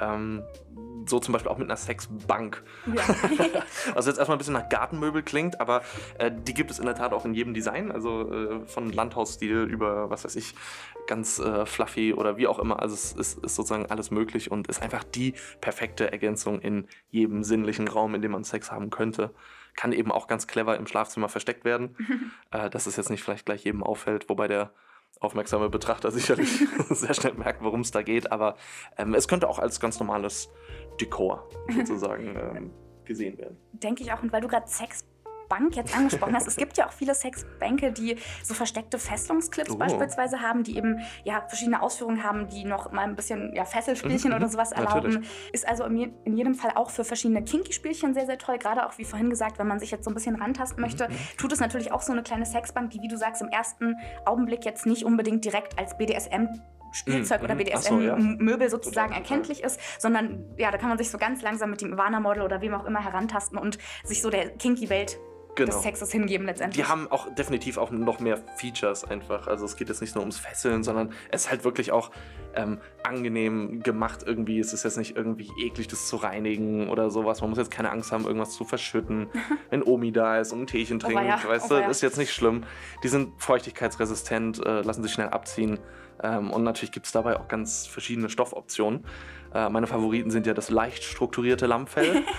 Ähm, 0.00 0.42
so 1.06 1.18
zum 1.18 1.32
Beispiel 1.32 1.50
auch 1.50 1.58
mit 1.58 1.68
einer 1.68 1.76
Sexbank. 1.76 2.62
Ja. 2.94 3.02
Was 3.94 4.06
jetzt 4.06 4.18
erstmal 4.18 4.36
ein 4.36 4.38
bisschen 4.38 4.54
nach 4.54 4.68
Gartenmöbel 4.68 5.22
klingt, 5.22 5.60
aber 5.60 5.82
äh, 6.18 6.30
die 6.30 6.54
gibt 6.54 6.70
es 6.70 6.78
in 6.78 6.84
der 6.86 6.94
Tat 6.94 7.12
auch 7.12 7.24
in 7.24 7.34
jedem 7.34 7.54
Design. 7.54 7.90
Also 7.90 8.27
äh, 8.32 8.66
von 8.66 8.92
Landhausstil 8.92 9.62
über, 9.64 10.10
was 10.10 10.24
weiß 10.24 10.36
ich, 10.36 10.54
ganz 11.06 11.38
äh, 11.38 11.66
fluffy 11.66 12.14
oder 12.14 12.36
wie 12.36 12.46
auch 12.46 12.58
immer. 12.58 12.80
Also 12.80 12.94
es 12.94 13.12
ist, 13.12 13.44
ist 13.44 13.56
sozusagen 13.56 13.86
alles 13.86 14.10
möglich 14.10 14.50
und 14.50 14.68
ist 14.68 14.82
einfach 14.82 15.04
die 15.04 15.34
perfekte 15.60 16.12
Ergänzung 16.12 16.60
in 16.60 16.86
jedem 17.10 17.42
sinnlichen 17.42 17.88
Raum, 17.88 18.14
in 18.14 18.22
dem 18.22 18.32
man 18.32 18.44
Sex 18.44 18.70
haben 18.70 18.90
könnte. 18.90 19.34
Kann 19.74 19.92
eben 19.92 20.12
auch 20.12 20.26
ganz 20.26 20.46
clever 20.46 20.76
im 20.76 20.86
Schlafzimmer 20.86 21.28
versteckt 21.28 21.64
werden, 21.64 21.96
äh, 22.50 22.70
dass 22.70 22.86
es 22.86 22.96
jetzt 22.96 23.10
nicht 23.10 23.22
vielleicht 23.22 23.46
gleich 23.46 23.64
jedem 23.64 23.82
auffällt, 23.82 24.28
wobei 24.28 24.46
der 24.46 24.72
aufmerksame 25.20 25.68
Betrachter 25.68 26.10
sicherlich 26.12 26.64
sehr 26.90 27.14
schnell 27.14 27.34
merkt, 27.34 27.62
worum 27.62 27.80
es 27.80 27.90
da 27.90 28.02
geht. 28.02 28.30
Aber 28.30 28.56
ähm, 28.96 29.14
es 29.14 29.26
könnte 29.28 29.48
auch 29.48 29.58
als 29.58 29.80
ganz 29.80 29.98
normales 29.98 30.50
Dekor 31.00 31.48
sozusagen 31.74 32.36
ähm, 32.56 32.70
gesehen 33.04 33.38
werden. 33.38 33.56
Denke 33.72 34.02
ich 34.02 34.12
auch. 34.12 34.22
Und 34.22 34.32
weil 34.32 34.42
du 34.42 34.48
gerade 34.48 34.68
Sexbank 35.48 35.76
jetzt 35.76 35.96
angesprochen 35.96 36.34
hast, 36.34 36.46
es 36.46 36.56
gibt 36.56 36.76
ja 36.76 36.86
auch 36.86 36.92
viele 36.92 37.14
Sexbänke, 37.14 37.90
die 37.92 38.16
so 38.42 38.52
versteckte 38.54 38.98
Fesselungsclips 38.98 39.70
Oh. 39.70 39.76
beispielsweise 39.76 40.40
haben, 40.42 40.62
die 40.62 40.76
eben 40.76 41.00
ja 41.24 41.42
verschiedene 41.48 41.80
Ausführungen 41.82 42.22
haben, 42.22 42.48
die 42.48 42.64
noch 42.64 42.92
mal 42.92 43.02
ein 43.02 43.16
bisschen 43.16 43.54
ja, 43.54 43.64
Fesselspielchen 43.64 44.30
Mhm, 44.30 44.36
oder 44.36 44.46
mhm, 44.46 44.50
sowas 44.52 44.72
erlauben. 44.72 45.08
natürlich. 45.08 45.28
Ist 45.52 45.66
also 45.68 45.84
in, 45.84 45.96
je- 45.96 46.10
in 46.24 46.36
jedem 46.36 46.54
Fall 46.54 46.72
auch 46.74 46.90
für 46.90 47.04
verschiedene 47.04 47.42
Kinky-Spielchen 47.42 48.12
sehr, 48.14 48.26
sehr 48.26 48.38
toll. 48.38 48.58
Gerade 48.58 48.86
auch, 48.86 48.98
wie 48.98 49.04
vorhin 49.04 49.30
gesagt, 49.30 49.58
wenn 49.58 49.66
man 49.68 49.78
sich 49.78 49.90
jetzt 49.90 50.04
so 50.04 50.10
ein 50.10 50.14
bisschen 50.14 50.36
rantasten 50.36 50.80
möchte, 50.82 51.08
Mhm. 51.08 51.12
tut 51.38 51.52
es 51.52 51.60
natürlich 51.60 51.92
auch 51.92 52.02
so 52.02 52.12
eine 52.12 52.22
kleine 52.22 52.44
Sexbank, 52.46 52.90
die, 52.90 53.00
wie 53.00 53.08
du 53.08 53.16
sagst, 53.16 53.40
im 53.42 53.48
ersten 53.48 53.96
Augenblick 54.26 54.64
jetzt 54.64 54.84
nicht 54.86 55.04
unbedingt 55.04 55.44
direkt 55.44 55.78
als 55.78 55.96
BDSM 55.96 56.48
Spielzeug 56.90 57.40
Mhm, 57.40 57.44
oder 57.44 57.54
mhm. 57.54 57.60
Ach 57.74 57.82
so, 57.82 58.00
ja. 58.00 58.14
BDSM-Möbel 58.14 58.70
sozusagen 58.70 59.08
total. 59.08 59.22
erkenntlich 59.22 59.62
ist, 59.62 59.78
sondern 60.00 60.44
ja, 60.56 60.70
da 60.70 60.78
kann 60.78 60.88
man 60.88 60.96
sich 60.96 61.10
so 61.10 61.18
ganz 61.18 61.42
langsam 61.42 61.70
mit 61.70 61.82
dem 61.82 61.92
Ivana-Model 61.92 62.42
oder 62.42 62.62
wem 62.62 62.72
auch 62.72 62.86
immer 62.86 63.04
herantasten 63.04 63.58
und 63.58 63.76
sich 64.04 64.22
so 64.22 64.30
der 64.30 64.48
Kinky-Welt 64.56 65.18
Genau. 65.58 65.72
des 65.72 65.82
Sexes 65.82 66.12
hingeben 66.12 66.46
letztendlich. 66.46 66.84
Die 66.84 66.88
haben 66.90 67.10
auch 67.10 67.34
definitiv 67.34 67.78
auch 67.78 67.90
noch 67.90 68.20
mehr 68.20 68.38
Features 68.56 69.04
einfach. 69.04 69.48
Also 69.48 69.64
es 69.64 69.76
geht 69.76 69.88
jetzt 69.88 70.00
nicht 70.00 70.14
nur 70.14 70.22
ums 70.22 70.38
Fesseln, 70.38 70.84
sondern 70.84 71.12
es 71.30 71.42
ist 71.42 71.50
halt 71.50 71.64
wirklich 71.64 71.90
auch 71.90 72.12
ähm, 72.54 72.78
angenehm 73.02 73.82
gemacht 73.82 74.20
irgendwie. 74.24 74.60
Es 74.60 74.72
ist 74.72 74.84
jetzt 74.84 74.96
nicht 74.96 75.16
irgendwie 75.16 75.50
eklig, 75.60 75.88
das 75.88 76.06
zu 76.06 76.16
reinigen 76.16 76.88
oder 76.88 77.10
sowas. 77.10 77.40
Man 77.40 77.50
muss 77.50 77.58
jetzt 77.58 77.72
keine 77.72 77.90
Angst 77.90 78.12
haben, 78.12 78.24
irgendwas 78.24 78.52
zu 78.52 78.64
verschütten. 78.64 79.26
Wenn 79.70 79.82
Omi 79.82 80.12
da 80.12 80.38
ist 80.38 80.52
und 80.52 80.62
ein 80.62 80.66
Teechen 80.68 80.98
Oh 80.98 81.06
trinkt, 81.06 81.22
weia, 81.22 81.40
weißt 81.44 81.66
oh 81.66 81.74
du, 81.74 81.80
weia. 81.80 81.88
ist 81.88 82.02
jetzt 82.02 82.18
nicht 82.18 82.32
schlimm. 82.32 82.62
Die 83.02 83.08
sind 83.08 83.32
feuchtigkeitsresistent, 83.42 84.64
äh, 84.64 84.82
lassen 84.82 85.02
sich 85.02 85.12
schnell 85.12 85.28
abziehen. 85.28 85.80
Ähm, 86.22 86.52
und 86.52 86.62
natürlich 86.62 86.92
gibt 86.92 87.06
es 87.06 87.12
dabei 87.12 87.38
auch 87.38 87.48
ganz 87.48 87.86
verschiedene 87.86 88.28
Stoffoptionen. 88.28 89.04
Äh, 89.52 89.68
meine 89.70 89.88
Favoriten 89.88 90.30
sind 90.30 90.46
ja 90.46 90.54
das 90.54 90.70
leicht 90.70 91.02
strukturierte 91.02 91.66
Lammfell. 91.66 92.22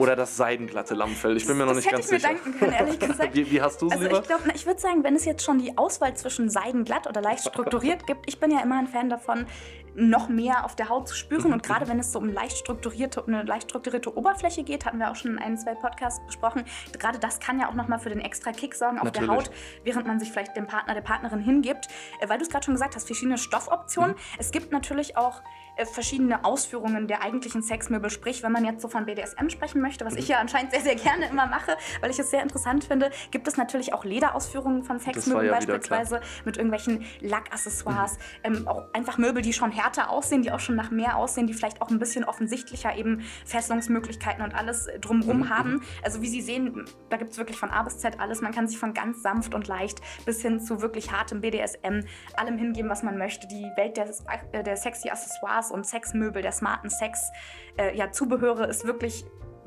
Oder 0.00 0.16
das 0.16 0.34
seidenglatte 0.34 0.94
Lammfell. 0.94 1.36
Ich 1.36 1.46
bin 1.46 1.58
mir 1.58 1.66
noch 1.66 1.74
das 1.74 1.84
nicht 1.84 1.92
hätte 1.92 1.96
ganz 1.96 2.06
ich 2.06 2.12
mir 2.12 2.20
sicher. 2.20 2.32
denken 2.32 2.58
können, 2.58 2.72
ehrlich 2.72 2.98
gesagt. 2.98 3.34
wie, 3.34 3.50
wie 3.50 3.60
hast 3.60 3.82
du 3.82 3.86
es 3.86 3.92
Also 3.92 4.04
lieber? 4.04 4.22
ich 4.54 4.54
ich 4.54 4.66
würde 4.66 4.80
sagen, 4.80 5.04
wenn 5.04 5.14
es 5.14 5.26
jetzt 5.26 5.44
schon 5.44 5.58
die 5.58 5.76
Auswahl 5.76 6.14
zwischen 6.16 6.48
seidenglatt 6.48 7.06
oder 7.06 7.20
leicht 7.20 7.46
strukturiert 7.46 8.06
gibt, 8.06 8.26
ich 8.26 8.40
bin 8.40 8.50
ja 8.50 8.62
immer 8.62 8.78
ein 8.78 8.86
Fan 8.86 9.10
davon, 9.10 9.46
noch 9.94 10.28
mehr 10.28 10.64
auf 10.64 10.74
der 10.74 10.88
Haut 10.88 11.08
zu 11.08 11.14
spüren. 11.14 11.48
Mhm. 11.48 11.52
Und 11.54 11.62
gerade 11.62 11.86
wenn 11.88 11.98
es 11.98 12.12
so 12.12 12.18
um 12.18 12.32
leicht 12.32 12.56
strukturierte, 12.56 13.22
eine 13.26 13.42
leicht 13.42 13.68
strukturierte 13.70 14.16
Oberfläche 14.16 14.62
geht, 14.62 14.86
hatten 14.86 14.98
wir 14.98 15.10
auch 15.10 15.16
schon 15.16 15.32
in 15.32 15.38
ein, 15.38 15.58
zwei 15.58 15.74
Podcasts 15.74 16.24
besprochen. 16.24 16.64
Gerade 16.98 17.18
das 17.18 17.38
kann 17.38 17.60
ja 17.60 17.68
auch 17.68 17.74
nochmal 17.74 17.98
für 17.98 18.08
den 18.08 18.20
extra 18.20 18.52
Kick 18.52 18.74
sorgen 18.74 18.98
auf 18.98 19.04
Natürlich. 19.04 19.28
der 19.28 19.36
Haut, 19.36 19.50
während 19.84 20.06
man 20.06 20.18
sich 20.18 20.30
vielleicht 20.30 20.56
dem 20.56 20.66
Partner, 20.66 20.94
der 20.94 21.02
Partnerin 21.02 21.40
hingibt. 21.40 21.88
Äh, 22.20 22.28
weil 22.28 22.38
du 22.38 22.44
es 22.44 22.50
gerade 22.50 22.64
schon 22.64 22.74
gesagt 22.74 22.96
hast, 22.96 23.06
verschiedene 23.06 23.36
Stoffoptionen. 23.36 24.12
Mhm. 24.12 24.20
Es 24.38 24.50
gibt 24.50 24.72
natürlich 24.72 25.16
auch 25.16 25.42
verschiedene 25.84 26.44
Ausführungen 26.44 27.06
der 27.08 27.22
eigentlichen 27.22 27.62
Sexmöbel. 27.62 28.10
Sprich, 28.10 28.42
wenn 28.42 28.52
man 28.52 28.64
jetzt 28.64 28.82
so 28.82 28.88
von 28.88 29.06
BDSM 29.06 29.48
sprechen 29.48 29.80
möchte, 29.80 30.04
was 30.04 30.14
mhm. 30.14 30.20
ich 30.20 30.28
ja 30.28 30.38
anscheinend 30.38 30.72
sehr, 30.72 30.80
sehr 30.80 30.96
gerne 30.96 31.26
immer 31.28 31.46
mache, 31.46 31.76
weil 32.00 32.10
ich 32.10 32.18
es 32.18 32.30
sehr 32.30 32.42
interessant 32.42 32.84
finde, 32.84 33.10
gibt 33.30 33.48
es 33.48 33.56
natürlich 33.56 33.94
auch 33.94 34.04
Lederausführungen 34.04 34.84
von 34.84 35.00
Sexmöbeln 35.00 35.46
ja 35.46 35.52
beispielsweise 35.52 36.20
mit 36.44 36.56
irgendwelchen 36.56 37.04
Lackaccessoires. 37.20 38.18
Mhm. 38.44 38.56
Ähm, 38.56 38.68
auch 38.68 38.84
einfach 38.92 39.18
Möbel, 39.18 39.42
die 39.42 39.52
schon 39.52 39.70
härter 39.70 40.10
aussehen, 40.10 40.42
die 40.42 40.52
auch 40.52 40.60
schon 40.60 40.76
nach 40.76 40.90
mehr 40.90 41.16
aussehen, 41.16 41.46
die 41.46 41.54
vielleicht 41.54 41.82
auch 41.82 41.90
ein 41.90 41.98
bisschen 41.98 42.24
offensichtlicher 42.24 42.96
eben 42.96 43.22
Fesselungsmöglichkeiten 43.44 44.42
und 44.42 44.54
alles 44.54 44.88
drumherum 45.00 45.40
mhm. 45.40 45.50
haben. 45.50 45.82
Also 46.02 46.22
wie 46.22 46.28
Sie 46.28 46.40
sehen, 46.40 46.84
da 47.08 47.16
gibt 47.16 47.32
es 47.32 47.38
wirklich 47.38 47.58
von 47.58 47.70
A 47.70 47.82
bis 47.82 47.98
Z 47.98 48.18
alles. 48.20 48.40
Man 48.40 48.52
kann 48.52 48.68
sich 48.68 48.78
von 48.78 48.94
ganz 48.94 49.22
sanft 49.22 49.54
und 49.54 49.68
leicht 49.68 50.00
bis 50.24 50.42
hin 50.42 50.60
zu 50.60 50.82
wirklich 50.82 51.12
hartem 51.12 51.40
BDSM 51.40 52.00
allem 52.36 52.58
hingeben, 52.58 52.90
was 52.90 53.02
man 53.02 53.18
möchte. 53.18 53.46
Die 53.48 53.64
Welt 53.76 53.96
der, 53.96 54.08
äh, 54.52 54.62
der 54.62 54.76
sexy 54.76 55.10
Accessoires 55.10 55.69
und 55.70 55.86
Sexmöbel, 55.86 56.42
der 56.42 56.52
smarten 56.52 56.90
Sex, 56.90 57.30
äh, 57.78 57.96
ja, 57.96 58.10
Zubehöre 58.12 58.68
ist 58.68 58.86
wirklich 58.86 59.24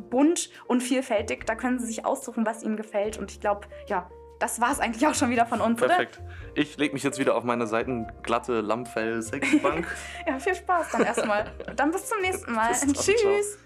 bunt 0.10 0.50
und 0.68 0.82
vielfältig. 0.82 1.46
Da 1.46 1.56
können 1.56 1.80
Sie 1.80 1.86
sich 1.86 2.06
aussuchen, 2.06 2.46
was 2.46 2.64
Ihnen 2.64 2.78
gefällt. 2.78 3.18
Und 3.18 3.32
ich 3.32 3.40
glaube, 3.40 3.68
ja, 3.88 4.10
das 4.40 4.60
war 4.60 4.72
es 4.72 4.80
eigentlich 4.80 5.08
auch 5.08 5.16
schon 5.16 5.30
wieder 5.30 5.46
von 5.46 5.62
uns, 5.62 5.80
Perfekt. 5.80 6.20
oder? 6.20 6.30
Ich 6.56 6.78
lege 6.78 6.94
mich 6.94 7.04
jetzt 7.04 7.20
wieder 7.20 7.36
auf 7.36 7.44
meine 7.44 7.66
seitenglatte 7.66 8.62
Lammfell-Sexbank. 8.62 9.88
ja, 10.28 10.40
viel 10.40 10.56
Spaß 10.56 10.92
dann 10.92 11.04
erstmal. 11.04 11.52
dann 11.76 11.92
bis 11.92 12.08
zum 12.08 12.20
nächsten 12.22 12.54
Mal. 12.54 12.74
Tschüss. 12.74 13.22
Ciao. 13.22 13.64